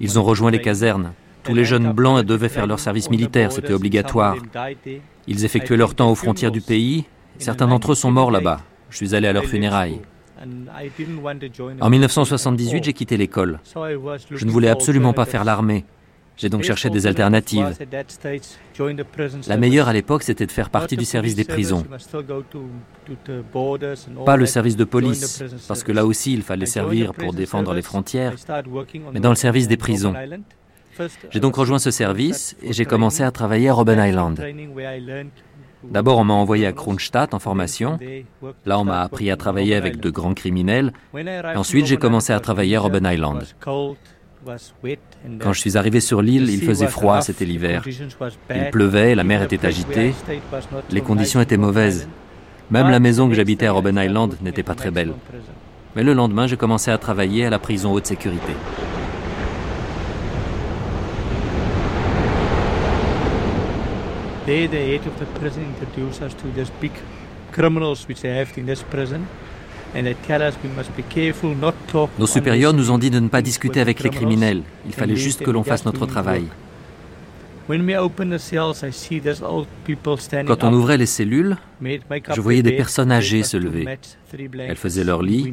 [0.00, 1.12] Ils ont rejoint les casernes.
[1.48, 4.36] Tous les jeunes blancs devaient faire leur service militaire, c'était obligatoire.
[5.26, 7.06] Ils effectuaient leur temps aux frontières du pays.
[7.38, 8.60] Certains d'entre eux sont morts là-bas.
[8.90, 10.00] Je suis allé à leurs funérailles.
[11.80, 13.60] En 1978, j'ai quitté l'école.
[14.30, 15.86] Je ne voulais absolument pas faire l'armée.
[16.36, 17.76] J'ai donc cherché des alternatives.
[19.48, 21.84] La meilleure à l'époque, c'était de faire partie du service des prisons.
[24.24, 27.82] Pas le service de police, parce que là aussi, il fallait servir pour défendre les
[27.82, 28.34] frontières,
[29.12, 30.14] mais dans le service des prisons.
[31.30, 34.42] J'ai donc rejoint ce service et j'ai commencé à travailler à Robben Island.
[35.84, 37.98] D'abord, on m'a envoyé à Kronstadt en formation.
[38.66, 40.92] Là, on m'a appris à travailler avec de grands criminels.
[41.54, 43.44] ensuite, j'ai commencé à travailler à Robben Island.
[43.64, 47.84] Quand je suis arrivé sur l'île, il faisait froid, c'était l'hiver.
[48.54, 50.14] Il pleuvait, la mer était agitée.
[50.90, 52.08] Les conditions étaient mauvaises.
[52.70, 55.12] Même la maison que j'habitais à Robben Island n'était pas très belle.
[55.96, 58.52] Mais le lendemain, j'ai commencé à travailler à la prison haute sécurité.
[72.18, 74.62] Nos supérieurs nous ont dit de ne pas discuter avec les criminels.
[74.86, 76.44] Il fallait juste que l'on fasse notre travail.
[80.46, 83.86] Quand on ouvrait les cellules, je voyais des personnes âgées se lever.
[84.58, 85.52] Elles faisaient leur lit.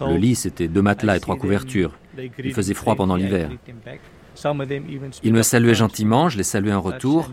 [0.00, 1.92] Le lit, c'était deux matelas et trois couvertures.
[2.38, 3.48] Il faisait froid pendant l'hiver.
[5.22, 7.30] Ils me saluaient gentiment, je les saluais en retour.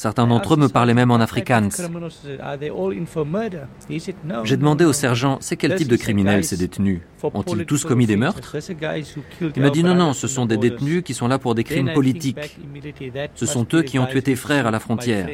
[0.00, 1.68] Certains d'entre eux me parlaient même en afrikaans.
[4.44, 7.02] J'ai demandé au sergent, c'est quel type de criminels ces détenus?
[7.22, 8.56] Ont-ils tous commis des meurtres?
[9.54, 11.92] Il m'a dit non, non, ce sont des détenus qui sont là pour des crimes
[11.92, 12.58] politiques.
[13.34, 15.28] Ce sont eux qui ont tué tes frères à la frontière.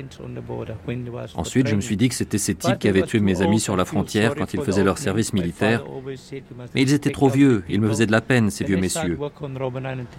[1.36, 3.76] Ensuite, je me suis dit que c'était ces types qui avaient tué mes amis sur
[3.76, 5.84] la frontière quand ils faisaient leur service militaire.
[6.74, 9.16] Mais ils étaient trop vieux, ils me faisaient de la peine, ces vieux messieurs.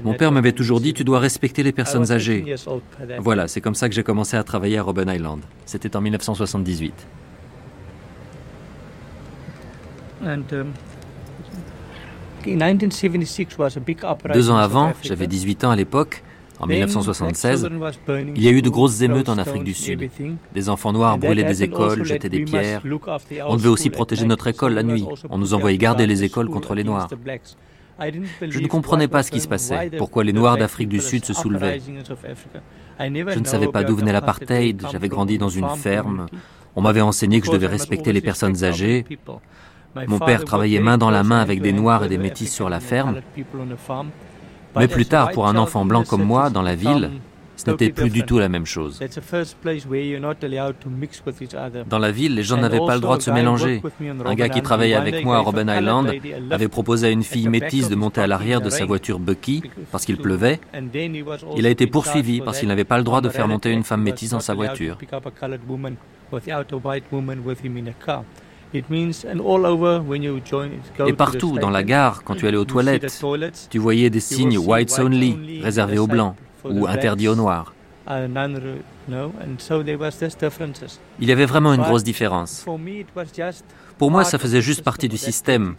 [0.06, 2.56] Mon père m'avait toujours dit, tu dois respecter les personnes âgées.
[3.20, 5.42] Voilà, c'est comme ça que j'ai commencé à travailler à Robben Island.
[5.66, 6.94] C'était en 1978.
[10.24, 10.44] Um,
[14.34, 16.24] Deux ans avant, j'avais 18 ans à l'époque,
[16.60, 17.70] en 1976,
[18.36, 20.10] il y a eu de grosses émeutes en Afrique du Sud.
[20.54, 22.82] Des enfants noirs brûlaient des écoles, jetaient des pierres.
[23.48, 25.06] On devait aussi protéger notre école la nuit.
[25.30, 27.10] On nous envoyait garder les écoles contre les noirs.
[28.00, 31.34] Je ne comprenais pas ce qui se passait, pourquoi les Noirs d'Afrique du Sud se
[31.34, 31.82] soulevaient.
[33.00, 36.28] Je ne savais pas d'où venait l'apartheid, j'avais grandi dans une ferme.
[36.76, 39.06] On m'avait enseigné que je devais respecter les personnes âgées.
[40.08, 42.80] Mon père travaillait main dans la main avec des Noirs et des Métis sur la
[42.80, 43.22] ferme.
[44.76, 47.12] Mais plus tard, pour un enfant blanc comme moi, dans la ville,
[47.58, 49.00] Ce n'était plus du tout la même chose.
[51.90, 53.82] Dans la ville, les gens n'avaient pas le droit de se mélanger.
[54.26, 56.14] Un gars qui travaillait avec moi à Robben Island
[56.52, 60.06] avait proposé à une fille métisse de monter à l'arrière de sa voiture Bucky parce
[60.06, 60.60] qu'il pleuvait.
[61.56, 64.04] Il a été poursuivi parce qu'il n'avait pas le droit de faire monter une femme
[64.04, 64.98] métisse dans sa voiture.
[71.06, 73.26] Et partout, dans la gare, quand tu allais aux toilettes,
[73.70, 76.36] tu voyais des signes Whites Only, réservés aux Blancs
[76.66, 77.74] ou interdits aux Noirs.
[81.20, 82.66] Il y avait vraiment une grosse différence.
[83.98, 85.76] Pour moi, ça faisait juste partie du système.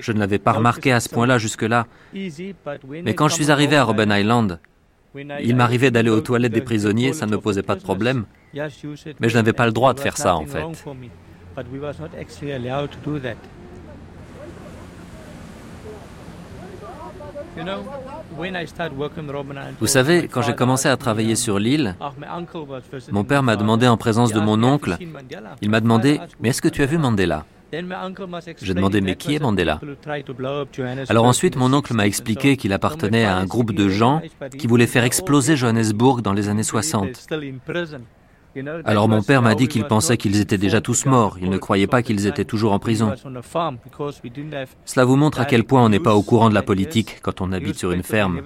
[0.00, 1.86] Je ne l'avais pas remarqué à ce point-là jusque-là.
[2.12, 4.58] Mais quand je suis arrivé à Robben Island,
[5.40, 8.24] il m'arrivait d'aller aux toilettes des prisonniers, ça ne posait pas de problème.
[8.54, 10.64] Mais je n'avais pas le droit de faire ça, en fait.
[19.80, 21.96] Vous savez, quand j'ai commencé à travailler sur l'île,
[23.10, 24.96] mon père m'a demandé en présence de mon oncle,
[25.62, 27.44] il m'a demandé, mais est-ce que tu as vu Mandela?
[28.62, 29.80] J'ai demandé, mais qui est Mandela?
[31.08, 34.22] Alors ensuite, mon oncle m'a expliqué qu'il appartenait à un groupe de gens
[34.58, 37.26] qui voulaient faire exploser Johannesburg dans les années 60.
[38.84, 41.86] Alors mon père m'a dit qu'il pensait qu'ils étaient déjà tous morts, il ne croyait
[41.86, 43.14] pas qu'ils étaient toujours en prison.
[44.84, 47.40] Cela vous montre à quel point on n'est pas au courant de la politique quand
[47.40, 48.40] on habite sur une ferme.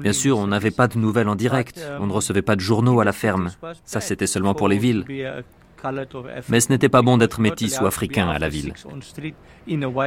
[0.00, 3.00] Bien sûr, on n'avait pas de nouvelles en direct, on ne recevait pas de journaux
[3.00, 3.50] à la ferme.
[3.84, 5.04] Ça, c'était seulement pour les villes.
[6.48, 8.72] Mais ce n'était pas bon d'être métis ou africain à la ville.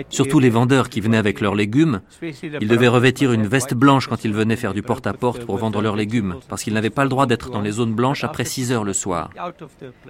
[0.10, 4.24] Surtout les vendeurs qui venaient avec leurs légumes, ils devaient revêtir une veste blanche quand
[4.26, 7.26] ils venaient faire du porte-à-porte pour vendre leurs légumes, parce qu'ils n'avaient pas le droit
[7.26, 9.30] d'être dans les zones blanches après 6 heures le soir.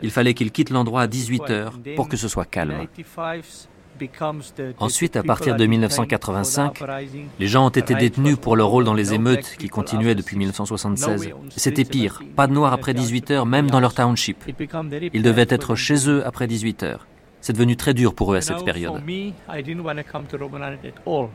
[0.01, 2.88] Il fallait qu'ils quittent l'endroit à 18 heures pour que ce soit calme.
[4.80, 6.84] Ensuite, à partir de 1985,
[7.39, 11.30] les gens ont été détenus pour leur rôle dans les émeutes qui continuaient depuis 1976.
[11.56, 14.44] C'était pire, pas de noirs après 18 heures, même dans leur township.
[15.14, 17.08] Ils devaient être chez eux après 18 heures.
[17.42, 19.02] C'est devenu très dur pour eux à cette période.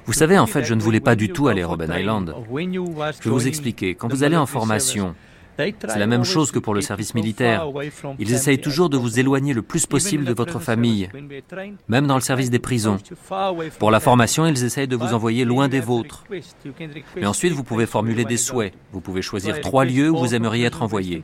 [0.07, 2.35] Vous savez, en fait, je ne voulais pas du tout aller à Robben Island.
[2.49, 3.95] Je vais vous expliquer.
[3.97, 5.15] Quand vous allez en formation,
[5.59, 7.67] c'est la même chose que pour le service militaire.
[8.19, 11.09] Ils essayent toujours de vous éloigner le plus possible de votre famille,
[11.89, 12.99] même dans le service des prisons.
[13.79, 16.25] Pour la formation, ils essayent de vous envoyer loin des vôtres.
[17.17, 18.75] Mais ensuite, vous pouvez formuler des souhaits.
[18.93, 21.23] Vous pouvez choisir trois lieux où vous aimeriez être envoyé.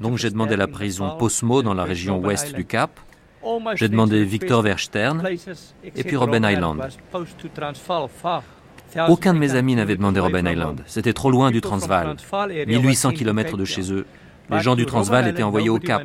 [0.00, 2.98] Donc j'ai demandé la prison Posmo dans la région ouest du Cap.
[3.74, 5.26] J'ai demandé Victor Verstern
[5.96, 6.88] et puis Robben Island.
[9.08, 10.82] Aucun de mes amis n'avait demandé Robben Island.
[10.86, 12.16] C'était trop loin du Transvaal,
[12.66, 14.06] 1800 km de chez eux.
[14.50, 16.02] Les gens du Transvaal étaient envoyés au Cap.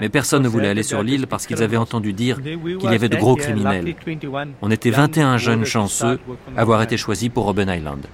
[0.00, 3.08] Mais personne ne voulait aller sur l'île parce qu'ils avaient entendu dire qu'il y avait
[3.08, 3.94] de gros criminels.
[4.60, 6.18] On était 21 jeunes chanceux
[6.56, 8.06] à avoir été choisis pour Robben Island.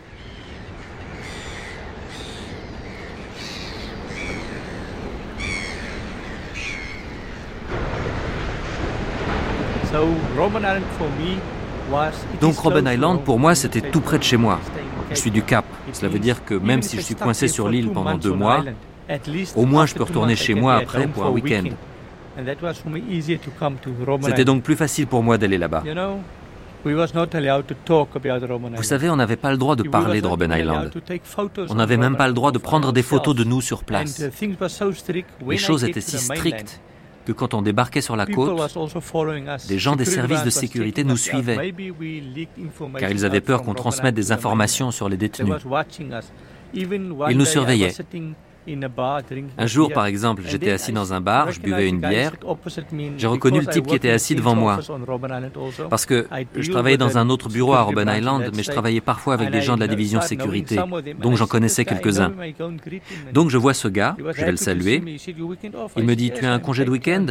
[12.41, 14.59] Donc Robben Island, pour moi, c'était tout près de chez moi.
[15.11, 15.65] Je suis du Cap.
[15.93, 18.65] Cela veut dire que même si je suis coincé sur l'île pendant deux mois,
[19.57, 21.65] au moins je peux retourner chez moi après pour un week-end.
[24.23, 25.83] C'était donc plus facile pour moi d'aller là-bas.
[26.85, 30.91] Vous savez, on n'avait pas le droit de parler de Robben Island.
[31.69, 34.23] On n'avait même pas le droit de prendre des photos de nous sur place.
[35.47, 36.81] Les choses étaient si strictes
[37.29, 38.59] que quand on débarquait sur la côte,
[39.69, 41.75] des gens des services de sécurité nous suivaient,
[42.99, 45.55] car ils avaient peur qu'on transmette des informations sur les détenus.
[46.73, 47.93] Ils nous surveillaient.
[49.59, 52.33] Un jour, par exemple, j'étais assis dans un bar, je buvais une bière.
[53.17, 54.81] J'ai reconnu le type qui était assis devant moi.
[55.91, 59.35] Parce que je travaillais dans un autre bureau à Robben Island, mais je travaillais parfois
[59.35, 60.79] avec des gens de la division sécurité,
[61.21, 62.33] donc j'en connaissais quelques-uns.
[63.33, 65.03] Donc je vois ce gars, je vais le saluer.
[65.97, 67.27] Il me dit, tu as un congé de week-end?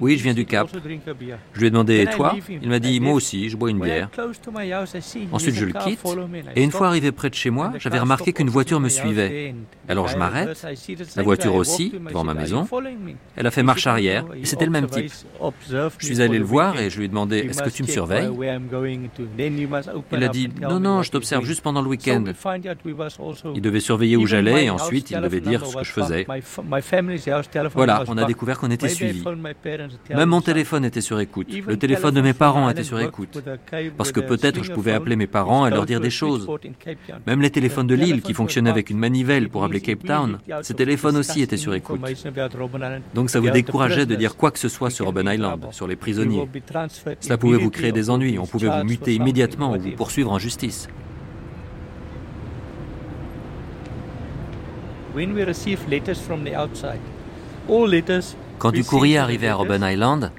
[0.00, 0.68] Oui, je viens du Cap.
[1.52, 2.36] Je lui ai demandé, et toi?
[2.62, 4.08] Il m'a dit, moi aussi, je bois une bière.
[5.32, 6.00] Ensuite, je le quitte.
[6.56, 9.54] Et une fois arrivé près de chez moi, j'avais remarqué qu'une voiture me suivait.
[9.88, 10.66] Alors je m'arrête
[11.16, 12.66] la voiture aussi, devant ma maison.
[13.36, 15.12] Elle a fait marche arrière, c'était le même type.
[15.98, 18.30] Je suis allé le voir et je lui ai demandé Est-ce que tu me surveilles?
[20.12, 22.24] Il a dit Non, non, je t'observe juste pendant le week-end.
[23.54, 26.26] Il devait surveiller où j'allais et ensuite il devait dire ce que je faisais.
[27.74, 29.24] Voilà, on a découvert qu'on était suivi.
[30.10, 31.48] Même mon téléphone était sur écoute.
[31.66, 33.42] Le téléphone de mes parents était sur écoute.
[33.96, 36.48] Parce que peut-être je pouvais appeler mes parents et leur dire des choses.
[37.26, 40.72] Même les téléphones de Lille qui fonctionnaient avec une manivelle pour appeler Cape Town, ce
[40.72, 42.00] téléphone aussi était sur écoute.
[43.14, 45.96] Donc ça vous décourageait de dire quoi que ce soit sur Robben Island, sur les
[45.96, 46.48] prisonniers.
[47.20, 50.38] Cela pouvait vous créer des ennuis, on pouvait vous muter immédiatement ou vous poursuivre en
[50.38, 50.88] justice.
[58.58, 60.32] Quand du courrier arrivait à Robben Island,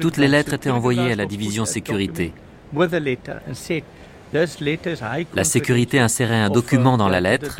[0.00, 2.32] toutes les lettres étaient envoyées à la division sécurité.
[4.32, 7.56] La sécurité insérait un document dans la lettre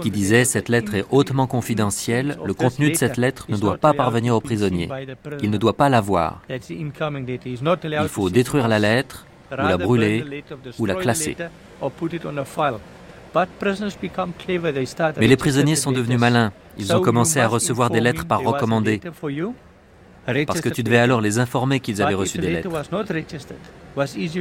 [0.00, 3.94] qui disait cette lettre est hautement confidentielle, le contenu de cette lettre ne doit pas
[3.94, 4.88] parvenir au prisonnier,
[5.42, 6.42] il ne doit pas la voir.
[6.48, 10.44] Il faut détruire la lettre, ou la brûler,
[10.78, 11.36] ou la classer.
[15.18, 16.52] Mais les prisonniers sont devenus malins.
[16.78, 19.00] Ils ont commencé à recevoir des lettres par recommandé.
[20.46, 22.70] Parce que tu devais alors les informer qu'ils avaient reçu des lettres.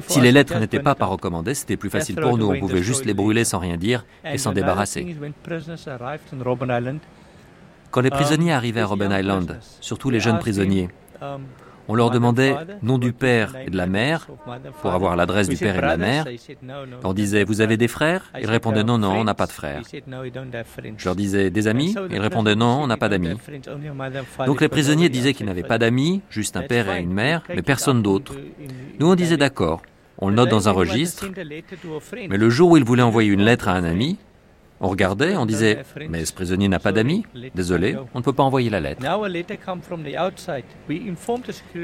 [0.08, 2.48] Si les lettres n'étaient pas par recommandé, c'était plus facile pour nous.
[2.48, 5.16] On pouvait juste les brûler sans rien dire et s'en débarrasser.
[7.92, 10.90] Quand les prisonniers arrivaient à Robben Island, surtout les jeunes prisonniers,
[11.88, 14.28] on leur demandait nom du père et de la mère
[14.82, 16.26] pour avoir l'adresse du père et de la mère.
[17.04, 18.32] On disait Vous avez des frères?
[18.40, 19.82] Ils répondaient Non, non, on n'a pas de frères.
[20.98, 21.96] Je leur disais Des amis?
[22.10, 23.38] Ils répondaient Non, on n'a pas d'amis.
[24.46, 27.62] Donc les prisonniers disaient qu'ils n'avaient pas d'amis, juste un père et une mère, mais
[27.62, 28.34] personne d'autre.
[29.00, 29.82] Nous on disait D'accord,
[30.20, 31.26] on le note dans un registre,
[32.30, 34.18] mais le jour où ils voulaient envoyer une lettre à un ami,
[34.84, 37.26] on regardait, on disait Mais ce prisonnier n'a pas d'amis.
[37.56, 39.02] Désolé, on ne peut pas envoyer la lettre.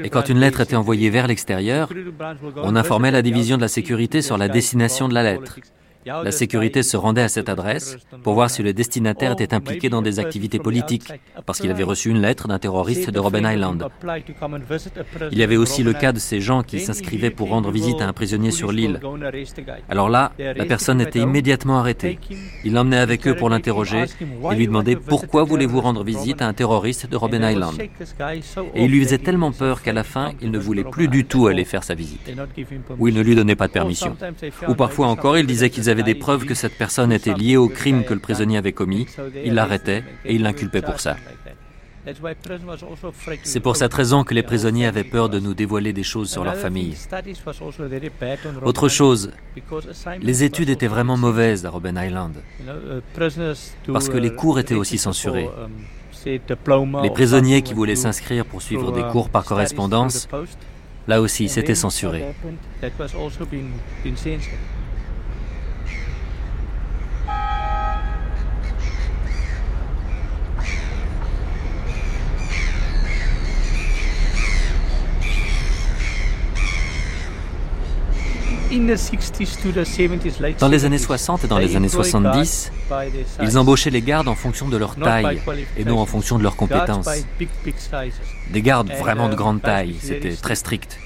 [0.04, 1.90] Et quand une lettre était envoyée vers l'extérieur,
[2.56, 5.58] on informait la division de la sécurité sur la destination de la lettre.
[6.06, 10.00] La sécurité se rendait à cette adresse pour voir si le destinataire était impliqué dans
[10.00, 11.12] des activités politiques,
[11.44, 13.86] parce qu'il avait reçu une lettre d'un terroriste de Robben Island.
[15.30, 18.08] Il y avait aussi le cas de ces gens qui s'inscrivaient pour rendre visite à
[18.08, 19.00] un prisonnier sur l'île.
[19.88, 22.18] Alors là, la personne était immédiatement arrêtée.
[22.64, 24.04] Il l'emmenait avec eux pour l'interroger
[24.50, 27.78] et lui demandait pourquoi voulez-vous rendre visite à un terroriste de Robben Island.
[28.74, 31.46] Et il lui faisait tellement peur qu'à la fin, il ne voulait plus du tout
[31.46, 32.32] aller faire sa visite.
[32.98, 34.16] Ou il ne lui donnait pas de permission.
[34.66, 37.68] Ou parfois encore, il disait qu'ils avaient des preuves que cette personne était liée au
[37.68, 39.06] crime que le prisonnier avait commis,
[39.44, 41.16] il l'arrêtait et il l'inculpait pour ça.
[43.42, 46.44] C'est pour cette raison que les prisonniers avaient peur de nous dévoiler des choses sur
[46.44, 46.96] leur famille.
[48.62, 49.32] Autre chose,
[50.20, 52.34] les études étaient vraiment mauvaises à Robben Island,
[53.92, 55.50] parce que les cours étaient aussi censurés.
[56.24, 60.28] Les prisonniers qui voulaient s'inscrire pour suivre des cours par correspondance,
[61.06, 62.24] là aussi, c'était censuré.
[80.58, 82.72] Dans les années 60 et dans les années 70,
[83.42, 85.40] ils embauchaient les gardes en fonction de leur taille
[85.76, 87.08] et non en fonction de leurs compétences.
[88.52, 90.98] Des gardes vraiment de grande taille, c'était très strict.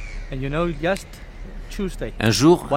[2.20, 2.68] Un jour,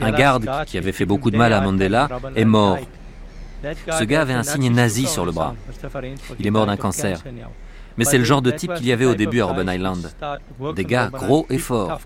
[0.00, 2.78] un garde qui avait fait beaucoup de mal à Mandela est mort.
[3.98, 5.54] Ce gars avait un signe nazi sur le bras.
[6.38, 7.22] Il est mort d'un cancer.
[7.96, 10.12] Mais c'est le genre de type qu'il y avait au début à Robben Island.
[10.74, 12.00] Des gars gros et forts.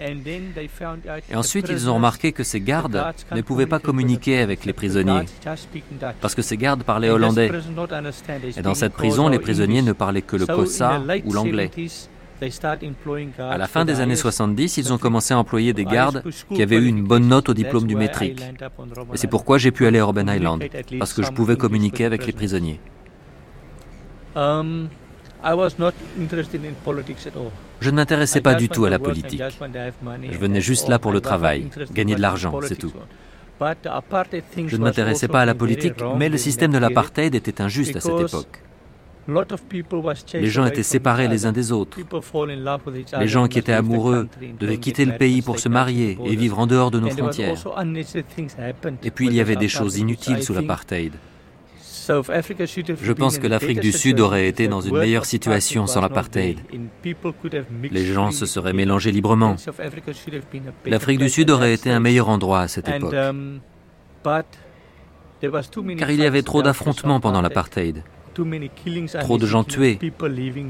[0.00, 3.02] Et ensuite, ils ont remarqué que ces gardes
[3.32, 5.24] ne pouvaient pas communiquer avec les prisonniers,
[6.20, 7.50] parce que ces gardes parlaient hollandais.
[8.56, 11.70] Et dans cette prison, les prisonniers ne parlaient que le kosa ou l'anglais.
[13.38, 16.76] À la fin des années 70, ils ont commencé à employer des gardes qui avaient
[16.76, 18.42] eu une bonne note au diplôme du métrique.
[19.14, 20.62] Et c'est pourquoi j'ai pu aller à Robben Island,
[20.98, 22.80] parce que je pouvais communiquer avec les prisonniers.
[24.34, 24.90] Um,
[27.80, 29.42] je ne m'intéressais pas du tout à la politique.
[30.30, 32.92] Je venais juste là pour le travail, gagner de l'argent, c'est tout.
[33.60, 38.00] Je ne m'intéressais pas à la politique, mais le système de l'apartheid était injuste à
[38.00, 38.62] cette époque.
[40.34, 41.98] Les gens étaient séparés les uns des autres.
[43.18, 44.28] Les gens qui étaient amoureux
[44.60, 47.56] devaient quitter le pays pour se marier et vivre en dehors de nos frontières.
[49.02, 51.12] Et puis il y avait des choses inutiles sous l'apartheid.
[52.08, 56.58] Je pense que l'Afrique du Sud aurait été dans une meilleure situation sans l'apartheid.
[57.90, 59.56] Les gens se seraient mélangés librement.
[60.84, 63.14] L'Afrique du Sud aurait été un meilleur endroit à cette époque.
[65.98, 68.02] Car il y avait trop d'affrontements pendant l'apartheid.
[69.20, 69.98] Trop de gens tués,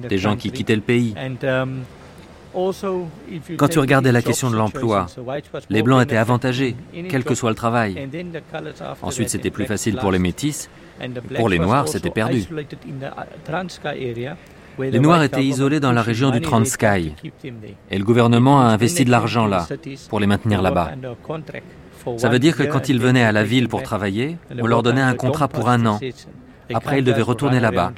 [0.08, 1.14] des gens qui quittaient le pays.
[3.56, 5.06] Quand tu regardais la question de l'emploi,
[5.68, 6.76] les Blancs étaient avantagés,
[7.08, 8.08] quel que soit le travail.
[9.02, 10.70] Ensuite, c'était plus facile pour les métis
[11.36, 12.44] pour les Noirs, c'était perdu.
[14.78, 17.14] Les Noirs étaient isolés dans la région du Transkei
[17.90, 19.66] et le gouvernement a investi de l'argent là
[20.08, 20.92] pour les maintenir là-bas.
[22.18, 25.00] Ça veut dire que quand ils venaient à la ville pour travailler, on leur donnait
[25.00, 25.98] un contrat pour un an.
[26.74, 27.92] Après, ils devaient retourner là-bas.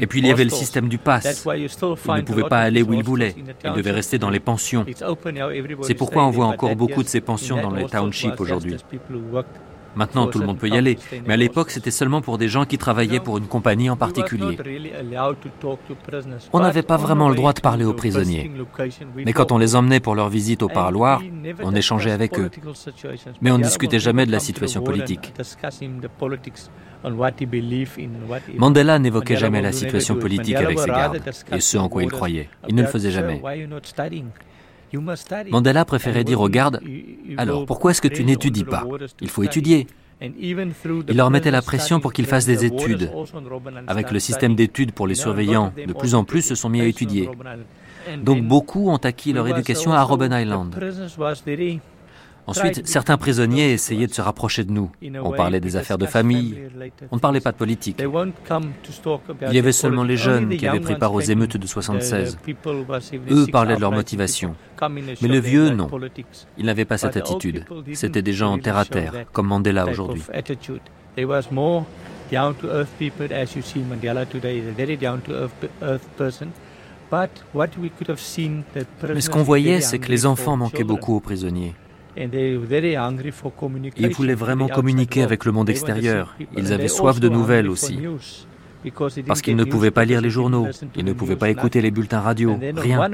[0.00, 1.46] Et puis, il y avait le système du pass.
[1.54, 3.34] Ils ne pouvaient pas aller où ils voulaient.
[3.64, 4.84] Ils devaient rester dans les pensions.
[5.82, 8.76] C'est pourquoi on voit encore beaucoup de ces pensions dans les townships aujourd'hui.
[9.96, 12.64] Maintenant, tout le monde peut y aller, mais à l'époque, c'était seulement pour des gens
[12.64, 14.58] qui travaillaient pour une compagnie en particulier.
[16.52, 18.50] On n'avait pas vraiment le droit de parler aux prisonniers.
[19.16, 21.22] Mais quand on les emmenait pour leur visite au parloir,
[21.62, 22.50] on échangeait avec eux.
[23.40, 25.32] Mais on ne discutait jamais de la situation politique.
[28.58, 31.20] Mandela n'évoquait jamais la situation politique avec ses gardes
[31.52, 32.48] et ce en quoi il croyait.
[32.68, 33.40] Il ne le faisait jamais.
[35.50, 36.80] Mandela préférait dire aux gardes
[37.36, 38.84] Alors, pourquoi est-ce que tu n'étudies pas?
[39.20, 39.86] Il faut étudier.
[40.20, 43.10] Il leur mettait la pression pour qu'ils fassent des études.
[43.86, 46.86] Avec le système d'études pour les surveillants, de plus en plus se sont mis à
[46.86, 47.28] étudier.
[48.22, 50.74] Donc beaucoup ont acquis leur éducation à Robben Island.
[52.46, 54.90] Ensuite, certains prisonniers essayaient de se rapprocher de nous.
[55.22, 56.56] On parlait des affaires de famille,
[57.10, 58.00] on ne parlait pas de politique.
[59.48, 62.38] Il y avait seulement les jeunes qui avaient pris part aux émeutes de 76.
[63.30, 64.54] Eux parlaient de leur motivation.
[64.90, 65.88] Mais le vieux, non.
[66.58, 67.64] Il n'avait pas cette attitude.
[67.94, 70.22] C'était des gens terre à terre, comme Mandela aujourd'hui.
[70.34, 70.40] Mais
[79.20, 81.74] ce qu'on voyait, c'est que les enfants manquaient beaucoup aux prisonniers.
[82.16, 86.36] Ils voulaient vraiment communiquer avec le monde extérieur.
[86.56, 87.98] Ils avaient soif de nouvelles aussi.
[89.26, 92.20] Parce qu'ils ne pouvaient pas lire les journaux, ils ne pouvaient pas écouter les bulletins
[92.20, 93.10] radio, rien.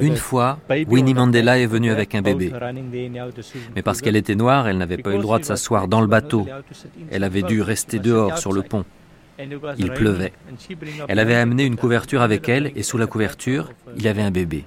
[0.00, 0.58] Une fois,
[0.88, 2.52] Winnie Mandela est venue avec un bébé.
[3.76, 6.06] Mais parce qu'elle était noire, elle n'avait pas eu le droit de s'asseoir dans le
[6.06, 6.46] bateau.
[7.10, 8.84] Elle avait dû rester dehors sur le pont.
[9.78, 10.32] Il pleuvait.
[11.08, 14.30] Elle avait amené une couverture avec elle et sous la couverture, il y avait un
[14.30, 14.64] bébé.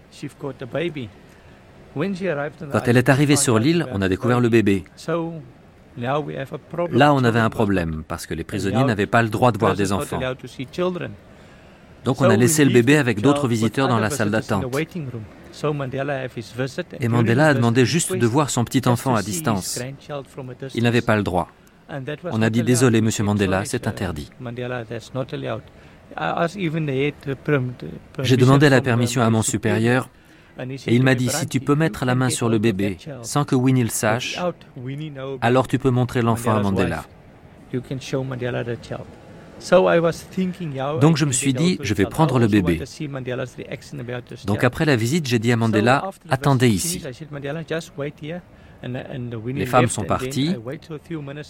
[2.71, 4.83] Quand elle est arrivée sur l'île, on a découvert le bébé.
[6.91, 9.75] Là, on avait un problème parce que les prisonniers n'avaient pas le droit de voir
[9.75, 10.19] des enfants.
[12.05, 14.65] Donc on a laissé le bébé avec d'autres visiteurs dans la salle d'attente.
[16.99, 19.79] Et Mandela a demandé juste de voir son petit enfant à distance.
[20.75, 21.49] Il n'avait pas le droit.
[22.25, 24.29] On a dit désolé, monsieur Mandela, c'est interdit.
[28.19, 30.09] J'ai demandé la permission à mon supérieur
[30.59, 33.55] et il m'a dit, si tu peux mettre la main sur le bébé sans que
[33.55, 34.39] Winnie le sache,
[35.41, 37.05] alors tu peux montrer l'enfant à Mandela.
[41.01, 42.81] Donc je me suis dit, je vais prendre le bébé.
[44.45, 47.03] Donc après la visite, j'ai dit à Mandela, attendez ici.
[48.83, 50.55] Les femmes sont parties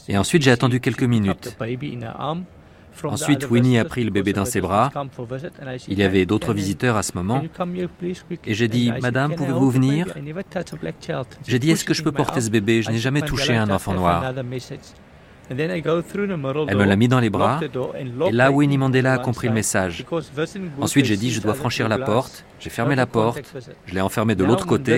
[0.08, 1.58] et ensuite j'ai attendu quelques minutes.
[3.04, 4.92] Ensuite, Winnie a pris le bébé dans ses bras.
[5.88, 7.42] Il y avait d'autres visiteurs à ce moment.
[8.46, 10.08] Et j'ai dit, Madame, pouvez-vous venir?
[11.48, 12.82] J'ai dit, est-ce que je peux porter ce bébé?
[12.82, 14.34] Je n'ai jamais touché un enfant noir.
[15.50, 15.56] Elle
[16.76, 17.62] me l'a mis dans les bras,
[18.28, 20.06] et là, Winnie Mandela a compris le message.
[20.82, 22.44] Ensuite, j'ai dit, je dois franchir la porte.
[22.60, 23.40] J'ai fermé la porte,
[23.86, 24.98] je l'ai enfermé de l'autre côté,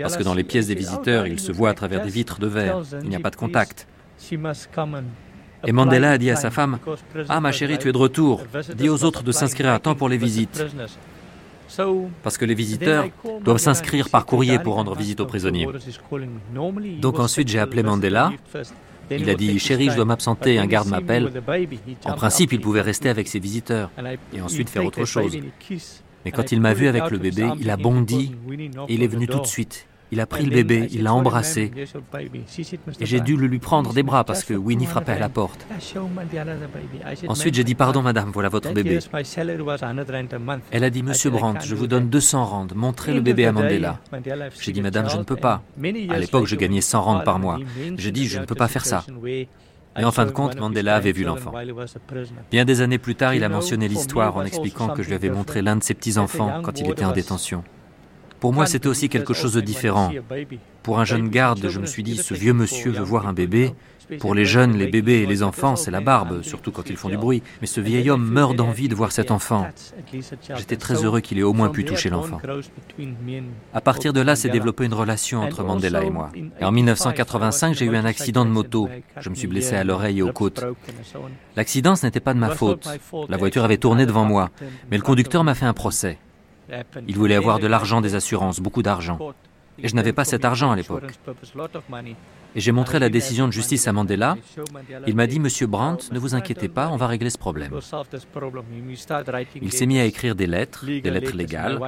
[0.00, 2.46] parce que dans les pièces des visiteurs, il se voit à travers des vitres de
[2.46, 2.80] verre.
[3.02, 3.86] Il n'y a pas de contact.
[5.66, 6.78] Et Mandela a dit à sa femme,
[7.28, 8.42] Ah ma chérie, tu es de retour.
[8.76, 10.64] Dis aux autres de s'inscrire à temps pour les visites.
[12.22, 13.06] Parce que les visiteurs
[13.42, 15.68] doivent s'inscrire par courrier pour rendre visite aux prisonniers.
[17.00, 18.32] Donc ensuite j'ai appelé Mandela.
[19.10, 21.30] Il a dit, chérie, je dois m'absenter, un garde m'appelle.
[22.04, 23.90] En principe, il pouvait rester avec ses visiteurs
[24.32, 25.36] et ensuite faire autre chose.
[26.24, 28.34] Mais quand il m'a vu avec le bébé, il a bondi
[28.88, 29.86] il est venu tout de suite.
[30.12, 31.72] Il a pris le bébé, il l'a embrassé.
[33.00, 35.66] Et j'ai dû le lui prendre des bras parce que Winnie frappait à la porte.
[37.26, 38.98] Ensuite, j'ai dit Pardon, madame, voilà votre bébé.
[40.70, 44.00] Elle a dit Monsieur Brandt, je vous donne 200 rands, montrez le bébé à Mandela.
[44.60, 45.62] J'ai dit Madame, je ne peux pas.
[46.10, 47.58] À l'époque, je gagnais 100 rands par mois.
[47.96, 49.04] J'ai dit Je ne peux pas faire ça.
[49.96, 51.52] Et en fin de compte, Mandela avait vu l'enfant.
[52.50, 55.30] Bien des années plus tard, il a mentionné l'histoire en expliquant que je lui avais
[55.30, 57.64] montré l'un de ses petits-enfants quand il était en détention.
[58.44, 60.12] Pour moi, c'était aussi quelque chose de différent.
[60.82, 63.72] Pour un jeune garde, je me suis dit, ce vieux monsieur veut voir un bébé.
[64.20, 67.08] Pour les jeunes, les bébés et les enfants, c'est la barbe, surtout quand ils font
[67.08, 67.42] du bruit.
[67.62, 69.66] Mais ce vieil homme meurt d'envie de voir cet enfant.
[70.58, 72.38] J'étais très heureux qu'il ait au moins pu toucher l'enfant.
[73.72, 76.30] À partir de là, s'est développée une relation entre Mandela et moi.
[76.60, 78.90] Et en 1985, j'ai eu un accident de moto.
[79.20, 80.62] Je me suis blessé à l'oreille et aux côtes.
[81.56, 82.86] L'accident, ce n'était pas de ma faute.
[83.30, 84.50] La voiture avait tourné devant moi.
[84.90, 86.18] Mais le conducteur m'a fait un procès.
[87.06, 89.18] Il voulait avoir de l'argent des assurances, beaucoup d'argent.
[89.78, 91.12] Et je n'avais pas cet argent à l'époque.
[92.56, 94.36] Et j'ai montré la décision de justice à Mandela.
[95.08, 97.72] Il m'a dit, Monsieur Brandt, ne vous inquiétez pas, on va régler ce problème.
[99.60, 101.80] Il s'est mis à écrire des lettres, des lettres légales.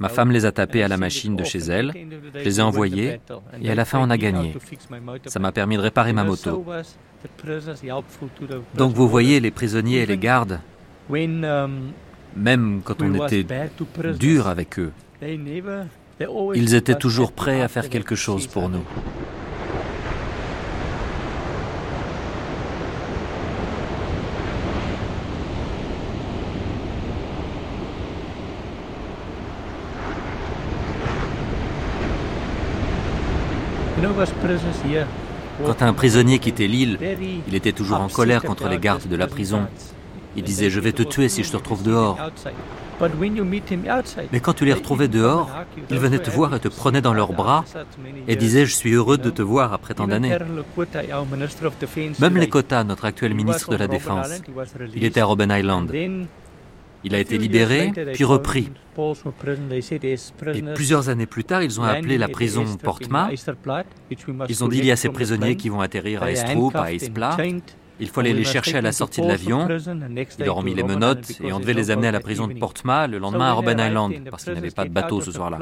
[0.00, 1.92] Ma femme les a tapées à la machine de chez elle.
[2.34, 3.20] Je les ai envoyées
[3.62, 4.54] et à la fin, on a gagné.
[5.26, 6.64] Ça m'a permis de réparer ma moto.
[8.74, 10.60] Donc vous voyez, les prisonniers et les gardes,
[12.36, 13.46] même quand on était
[14.18, 14.92] dur avec eux,
[16.54, 18.84] ils étaient toujours prêts à faire quelque chose pour nous.
[35.64, 36.98] Quand un prisonnier quittait l'île,
[37.46, 39.66] il était toujours en colère contre les gardes de la prison.
[40.36, 42.18] Il disait Je vais te tuer si je te retrouve dehors.
[44.32, 45.50] Mais quand tu les retrouvais dehors,
[45.90, 47.64] ils venaient te voir et te prenaient dans leurs bras
[48.28, 50.36] et disaient Je suis heureux de te voir après tant d'années.
[52.20, 54.42] Même Lekota, notre actuel ministre de la Défense,
[54.94, 55.92] il était à Robben Island.
[57.04, 58.70] Il a été libéré, puis repris.
[60.54, 63.30] Et plusieurs années plus tard, ils ont appelé la prison Portma.
[64.48, 67.36] Ils ont dit il y a ces prisonniers qui vont atterrir à Estrup, à Ispla.
[68.02, 69.68] Il faut aller les chercher à la sortie de l'avion.
[69.68, 72.54] Ils leur ont mis les menottes et on devait les amener à la prison de
[72.54, 75.58] Portma le lendemain à Robben Island, parce qu'il n'y avait pas de bateau ce soir-là.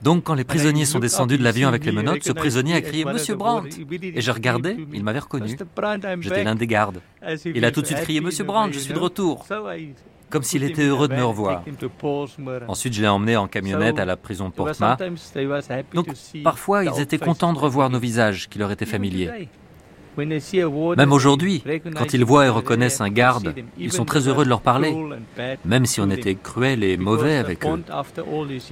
[0.00, 3.04] Donc, quand les prisonniers sont descendus de l'avion avec les menottes, ce prisonnier a crié
[3.04, 5.58] Monsieur Brandt Et j'ai regardé, il m'avait reconnu.
[6.20, 7.00] J'étais l'un des gardes.
[7.44, 9.44] Il a tout de suite crié Monsieur Brandt, je suis de retour.
[10.30, 11.64] Comme s'il était heureux de me revoir.
[12.68, 14.96] Ensuite, je l'ai emmené en camionnette à la prison de Portma.
[15.94, 16.08] Donc,
[16.44, 19.48] parfois, ils étaient contents de revoir nos visages qui leur étaient familiers.
[20.18, 21.62] Même aujourd'hui,
[21.96, 24.94] quand ils voient et reconnaissent un garde, ils sont très heureux de leur parler,
[25.64, 27.82] même si on était cruel et mauvais avec eux.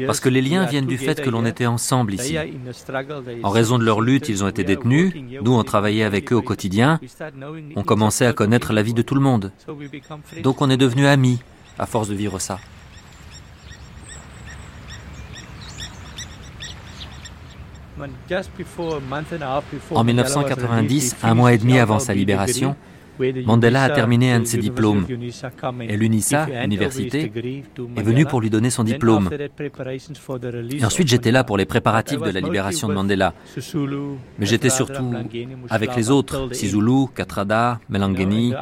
[0.06, 2.36] Parce que les liens viennent du fait que l'on était ensemble ici.
[3.43, 5.12] En raison de leur lutte, ils ont été détenus,
[5.43, 7.01] nous on travaillait avec eux au quotidien,
[7.77, 9.52] on commençait à connaître la vie de tout le monde.
[10.43, 11.39] Donc on est devenus amis
[11.78, 12.59] à force de vivre ça.
[19.90, 22.77] En 1990, un mois et demi avant sa libération,
[23.47, 25.06] Mandela a terminé un de ses diplômes
[25.81, 27.32] et l'UNISA, l'université,
[27.97, 29.31] est venue pour lui donner son diplôme.
[30.70, 33.35] Et ensuite, j'étais là pour les préparatifs de la libération de Mandela.
[34.39, 35.14] Mais j'étais surtout
[35.70, 38.52] avec les autres, Sisulu, Katrada, Melangeni.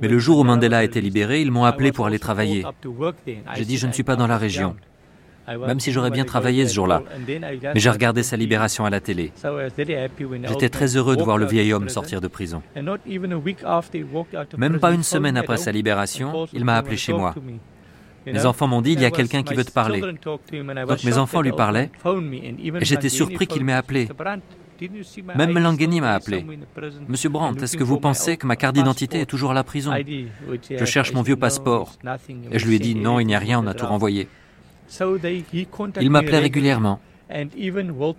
[0.00, 2.64] Mais le jour où Mandela a été libéré, ils m'ont appelé pour aller travailler.
[3.54, 4.76] J'ai dit, je ne suis pas dans la région
[5.48, 7.02] même si j'aurais bien travaillé ce jour-là.
[7.26, 9.32] Mais j'ai regardé sa libération à la télé.
[10.48, 12.62] J'étais très heureux de voir le vieil homme sortir de prison.
[14.56, 17.34] Même pas une semaine après sa libération, il m'a appelé chez moi.
[18.26, 20.00] Mes enfants m'ont dit, il y a quelqu'un qui veut te parler.
[20.00, 24.08] Donc mes enfants lui parlaient, et j'étais surpris qu'il m'ait appelé.
[25.34, 26.44] Même Melangeni m'a appelé.
[27.08, 29.92] Monsieur Brandt, est-ce que vous pensez que ma carte d'identité est toujours à la prison?
[30.70, 31.92] Je cherche mon vieux passeport.
[32.50, 34.28] Et je lui ai dit, non, il n'y a rien, on a tout renvoyé.
[36.00, 37.00] Il m'appelait régulièrement.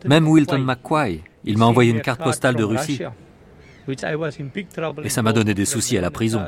[0.06, 3.00] Même Wilton McQuay, il m'a envoyé une carte postale de Russie.
[5.04, 6.46] Et ça m'a donné des soucis à la prison.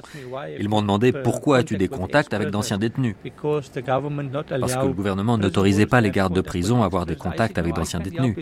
[0.59, 3.15] Ils m'ont demandé pourquoi as-tu des contacts avec d'anciens détenus?
[3.23, 7.73] Parce que le gouvernement n'autorisait pas les gardes de prison à avoir des contacts avec
[7.73, 8.35] d'anciens détenus.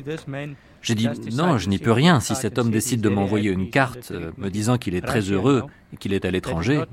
[0.82, 4.11] J'ai dit non, je n'y peux rien si cet homme décide de m'envoyer une carte
[4.11, 5.64] euh, me disant qu'il est très heureux
[5.94, 6.84] et qu'il est à l'étranger.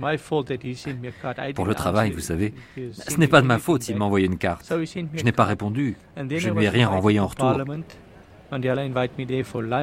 [1.55, 4.39] Pour le travail, vous savez, ce n'est pas de ma faute s'il m'a envoyé une
[4.39, 4.72] carte.
[4.72, 5.97] Je n'ai pas répondu.
[6.16, 7.62] Je ne lui ai rien renvoyé en retour.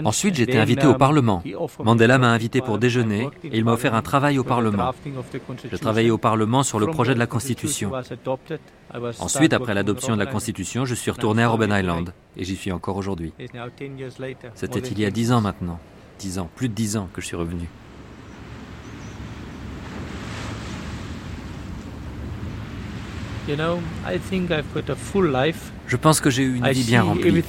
[0.05, 1.43] Ensuite, j'ai été invité au Parlement.
[1.83, 4.93] Mandela m'a invité pour déjeuner et il m'a offert un travail au Parlement.
[5.71, 7.91] Je travaillais au Parlement sur le projet de la Constitution.
[9.19, 12.71] Ensuite, après l'adoption de la Constitution, je suis retourné à Robben Island et j'y suis
[12.71, 13.33] encore aujourd'hui.
[14.55, 15.79] C'était il y a dix ans maintenant.
[16.19, 17.67] Dix ans, plus de dix ans que je suis revenu.
[25.87, 27.43] Je pense que j'ai eu une vie bien remplie.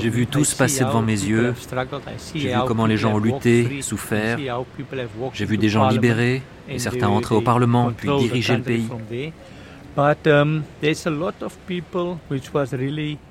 [0.00, 1.54] J'ai vu tout se passer devant mes yeux.
[2.34, 4.38] J'ai vu comment les gens ont lutté, souffert.
[5.32, 8.88] J'ai vu des gens libérés et certains entrer au Parlement puis diriger le pays.
[10.26, 10.62] Um,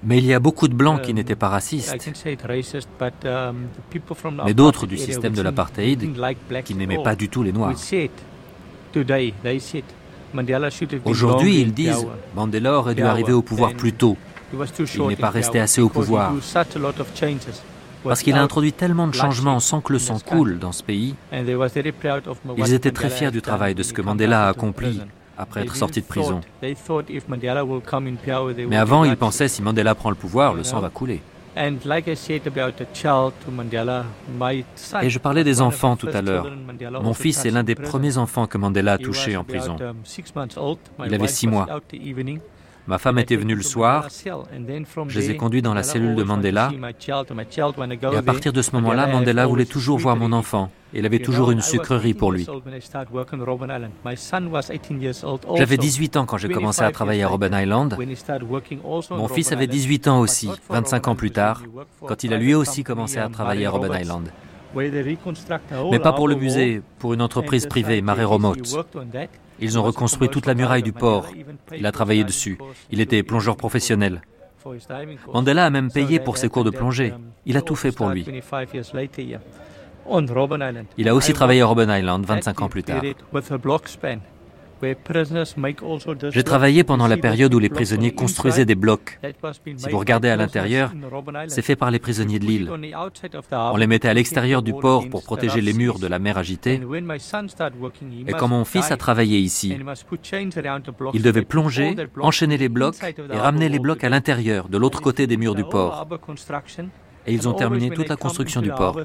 [0.03, 1.95] Mais il y a beaucoup de blancs qui um, n'étaient pas racistes,
[3.23, 3.67] um,
[4.43, 6.09] mais d'autres du système de l'apartheid
[6.63, 7.75] qui n'aimaient pas du tout les Noirs.
[11.05, 14.17] Aujourd'hui, ils disent Mandela aurait dû arriver au pouvoir plus tôt.
[14.95, 16.33] Il n'est pas resté assez au pouvoir.
[18.03, 21.15] Parce qu'il a introduit tellement de changements sans que le sang coule dans ce pays.
[21.31, 25.01] Ils étaient très fiers du travail de ce que Mandela a accompli
[25.37, 26.41] après être sorti de prison.
[28.69, 31.21] Mais avant, ils pensaient si Mandela prend le pouvoir, le sang va couler.
[35.01, 36.47] Et je parlais des enfants tout à l'heure.
[37.01, 39.77] Mon fils est l'un des premiers enfants que Mandela a touché en prison.
[39.79, 39.95] Um,
[41.05, 41.67] Il avait six mois.
[42.87, 44.07] Ma femme était venue le soir,
[45.07, 49.07] je les ai conduits dans la cellule de Mandela, et à partir de ce moment-là,
[49.07, 50.69] Mandela voulait toujours voir mon enfant.
[50.93, 52.47] Il avait toujours une sucrerie pour lui.
[55.55, 57.97] J'avais 18 ans quand j'ai commencé à travailler à Robben Island.
[59.11, 61.63] Mon fils avait 18 ans aussi, 25 ans plus tard,
[62.01, 64.29] quand il a lui aussi commencé à travailler à Robben Island.
[64.75, 68.75] Mais pas pour le musée, pour une entreprise privée, Mare Remote.
[69.59, 71.27] Ils ont reconstruit toute la muraille du port.
[71.75, 72.57] Il a travaillé dessus.
[72.91, 74.21] Il était plongeur professionnel.
[75.33, 77.13] Mandela a même payé pour ses cours de plongée.
[77.45, 78.25] Il a tout fait pour lui.
[80.97, 83.01] Il a aussi travaillé à Robben Island 25 ans plus tard.
[86.31, 89.19] J'ai travaillé pendant la période où les prisonniers construisaient des blocs.
[89.77, 90.91] Si vous regardez à l'intérieur,
[91.47, 92.71] c'est fait par les prisonniers de l'île.
[93.51, 96.81] On les mettait à l'extérieur du port pour protéger les murs de la mer agitée.
[98.27, 99.77] Et quand mon fils a travaillé ici,
[101.13, 105.27] il devait plonger, enchaîner les blocs et ramener les blocs à l'intérieur, de l'autre côté
[105.27, 106.07] des murs du port.
[107.27, 108.99] Et ils ont terminé toute la construction du port.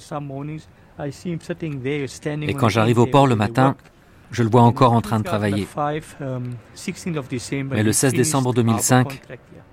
[2.43, 3.77] Et quand j'arrive au port le matin,
[4.31, 5.67] je le vois encore en train de travailler.
[7.71, 9.21] Mais le 16 décembre 2005,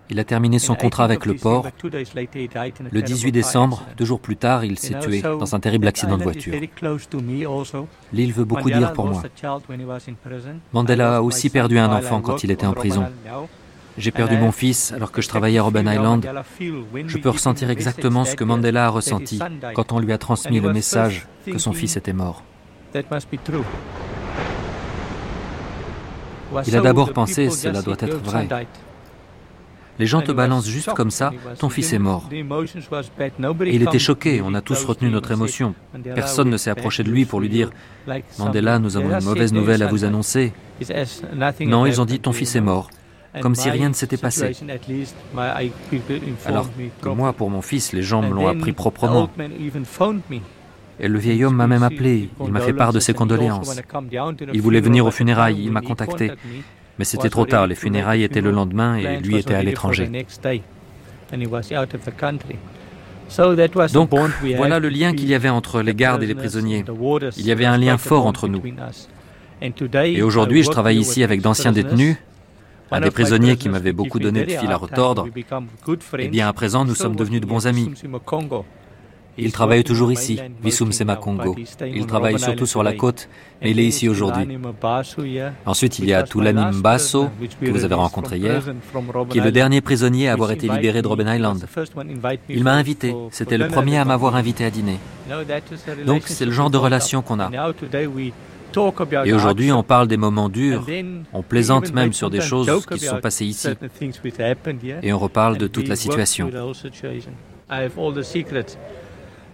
[0.09, 1.67] il a terminé son contrat avec le port.
[2.91, 6.23] Le 18 décembre, deux jours plus tard, il s'est tué dans un terrible accident de
[6.23, 6.53] voiture.
[8.13, 9.23] L'île veut beaucoup dire pour moi.
[10.73, 13.05] Mandela a aussi perdu un enfant quand il était en prison.
[13.97, 16.29] J'ai perdu mon fils alors que je travaillais à Robben Island.
[16.59, 19.39] Je peux ressentir exactement ce que Mandela a ressenti
[19.73, 22.43] quand on lui a transmis le message que son fils était mort.
[26.67, 28.47] Il a d'abord pensé, cela doit être vrai.
[29.99, 32.29] Les gens te balancent juste comme ça, ton fils est mort.
[32.31, 35.73] Et il était choqué, on a tous retenu notre émotion.
[36.13, 37.71] Personne ne s'est approché de lui pour lui dire
[38.37, 40.53] Mandela, nous avons une mauvaise nouvelle à vous annoncer.
[41.61, 42.89] Non, ils ont dit ton fils est mort,
[43.41, 44.55] comme si rien ne s'était passé.
[46.45, 46.69] Alors
[47.01, 49.29] que moi, pour mon fils, les gens me l'ont appris proprement.
[50.99, 53.79] Et le vieil homme m'a même appelé, il m'a fait part de ses condoléances.
[54.53, 56.31] Il voulait venir aux funérailles, il m'a contacté.
[56.97, 60.09] Mais c'était trop tard, les funérailles étaient le lendemain et lui était à l'étranger.
[63.93, 64.09] Donc
[64.55, 66.85] voilà le lien qu'il y avait entre les gardes et les prisonniers.
[67.37, 68.61] Il y avait un lien fort entre nous.
[69.61, 72.17] Et aujourd'hui, je travaille ici avec d'anciens détenus,
[72.91, 75.27] un des prisonniers qui m'avait beaucoup donné de fil à retordre.
[76.17, 77.91] Et bien à présent, nous sommes devenus de bons amis.
[79.37, 81.55] Il travaille toujours ici, Visum Sema Congo.
[81.85, 83.29] Il travaille surtout sur la côte,
[83.61, 84.57] mais il est ici aujourd'hui.
[85.65, 87.29] Ensuite, il y a Tulani Mbaso,
[87.61, 88.63] que vous avez rencontré hier,
[89.29, 91.65] qui est le dernier prisonnier à avoir été libéré de Robben Island.
[92.49, 94.97] Il m'a invité, c'était le premier à m'avoir invité à dîner.
[96.05, 97.51] Donc c'est le genre de relation qu'on a.
[99.25, 100.85] Et aujourd'hui, on parle des moments durs,
[101.33, 103.69] on plaisante même sur des choses qui se sont passées ici,
[105.01, 106.49] et on reparle de toute la situation.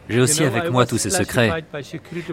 [0.09, 1.63] J'ai aussi avec moi tous ces secrets.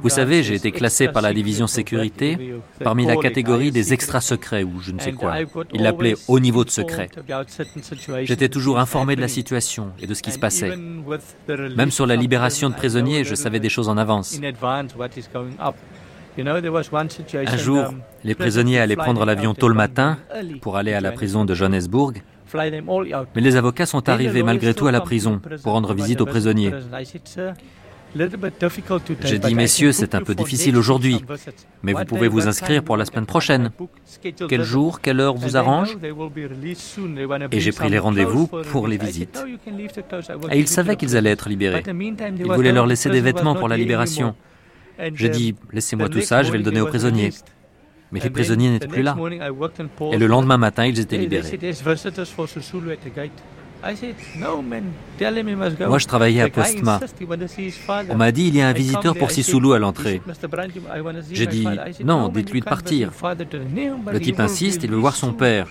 [0.02, 4.80] Vous savez, j'ai été classé par la division sécurité parmi la catégorie des extra-secrets ou
[4.80, 5.34] je ne sais quoi.
[5.72, 7.08] Il l'appelait au niveau de secret.
[8.24, 10.76] J'étais toujours informé de la situation et de ce qui se passait.
[11.76, 14.38] Même sur la libération de prisonniers, je savais des choses en avance.
[16.38, 17.84] Un jour,
[18.24, 20.18] les prisonniers allaient prendre l'avion tôt le matin
[20.62, 22.14] pour aller à la prison de Johannesburg.
[22.54, 26.72] Mais les avocats sont arrivés malgré tout à la prison pour rendre visite aux prisonniers.
[29.24, 31.24] J'ai dit, messieurs, c'est un peu difficile aujourd'hui,
[31.82, 33.70] mais vous pouvez vous inscrire pour la semaine prochaine.
[34.48, 35.96] Quel jour, quelle heure vous arrange
[37.52, 39.44] Et j'ai pris les rendez-vous pour les visites.
[40.50, 41.84] Et ils savaient qu'ils allaient être libérés.
[41.86, 44.34] Ils voulaient leur laisser des vêtements pour la libération.
[45.14, 47.30] J'ai dit, laissez-moi tout ça, je vais le donner aux prisonniers.
[48.12, 49.16] Mais les prisonniers n'étaient plus là.
[50.12, 51.58] Et le lendemain matin, ils étaient libérés.
[55.86, 57.00] Moi, je travaillais à Postma.
[58.10, 60.20] On m'a dit, il y a un visiteur pour Sisulu à l'entrée.
[61.32, 61.66] J'ai dit,
[62.04, 63.10] non, dites-lui de partir.
[64.12, 65.68] Le type insiste, il veut voir son père.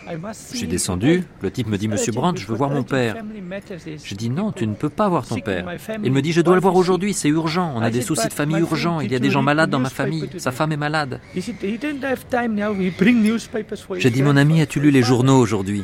[0.51, 3.15] Je suis descendu, le type me dit, Monsieur Brandt, je veux voir mon père.
[4.03, 5.65] J'ai dit, non, tu ne peux pas voir ton père.
[6.03, 8.33] Il me dit, je dois le voir aujourd'hui, c'est urgent, on a des soucis de
[8.33, 11.19] famille urgents, il y a des gens malades dans ma famille, sa femme est malade.
[13.97, 15.83] J'ai dit, mon ami, as-tu lu les journaux aujourd'hui?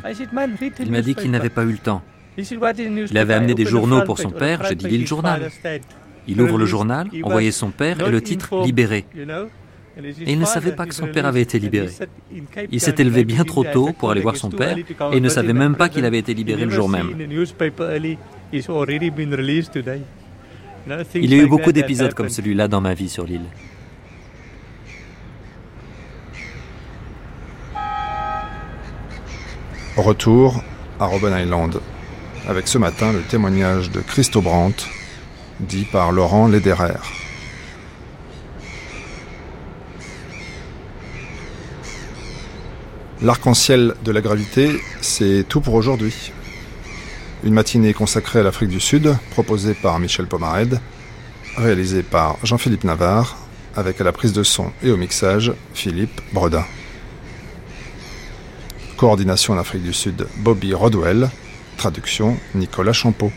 [0.80, 2.02] Il m'a dit qu'il n'avait pas eu le temps.
[2.38, 5.50] Il avait amené des journaux pour son père, j'ai dit lis le journal.
[6.28, 9.06] Il ouvre le journal, on voyait son père et le titre Libéré.
[9.98, 11.88] Et il ne savait pas que son père avait été libéré.
[12.70, 14.84] Il s'est élevé bien trop tôt pour aller voir son père et
[15.14, 17.14] il ne savait même pas qu'il avait été libéré le jour même.
[21.14, 23.46] Il y a eu beaucoup d'épisodes comme celui-là dans ma vie sur l'île.
[29.96, 30.62] Retour
[31.00, 31.80] à Robben Island
[32.46, 34.86] avec ce matin le témoignage de Christo Brandt,
[35.60, 37.00] dit par Laurent Lederer.
[43.22, 46.32] L'arc-en-ciel de la gravité, c'est tout pour aujourd'hui.
[47.44, 50.80] Une matinée consacrée à l'Afrique du Sud, proposée par Michel Pomared,
[51.56, 53.36] réalisée par Jean-Philippe Navarre,
[53.74, 56.64] avec à la prise de son et au mixage Philippe Bredin.
[58.96, 61.30] Coordination en Afrique du Sud, Bobby Rodwell,
[61.76, 63.30] Traduction Nicolas Champeau.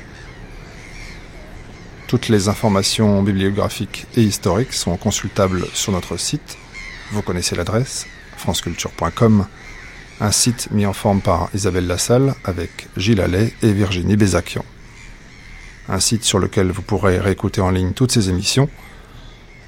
[2.08, 6.58] Toutes les informations bibliographiques et historiques sont consultables sur notre site.
[7.12, 8.08] Vous connaissez l'adresse
[8.38, 9.46] franceculture.com,
[10.22, 14.66] un site mis en forme par Isabelle Lassalle avec Gilles Allais et Virginie Bézakian.
[15.88, 18.70] Un site sur lequel vous pourrez réécouter en ligne toutes ces émissions,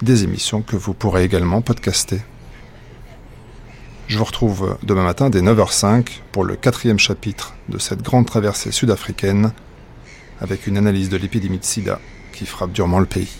[0.01, 2.21] des émissions que vous pourrez également podcaster.
[4.11, 8.73] Je vous retrouve demain matin dès 9h05 pour le quatrième chapitre de cette grande traversée
[8.73, 9.53] sud-africaine
[10.41, 12.01] avec une analyse de l'épidémie de sida
[12.33, 13.31] qui frappe durement le pays.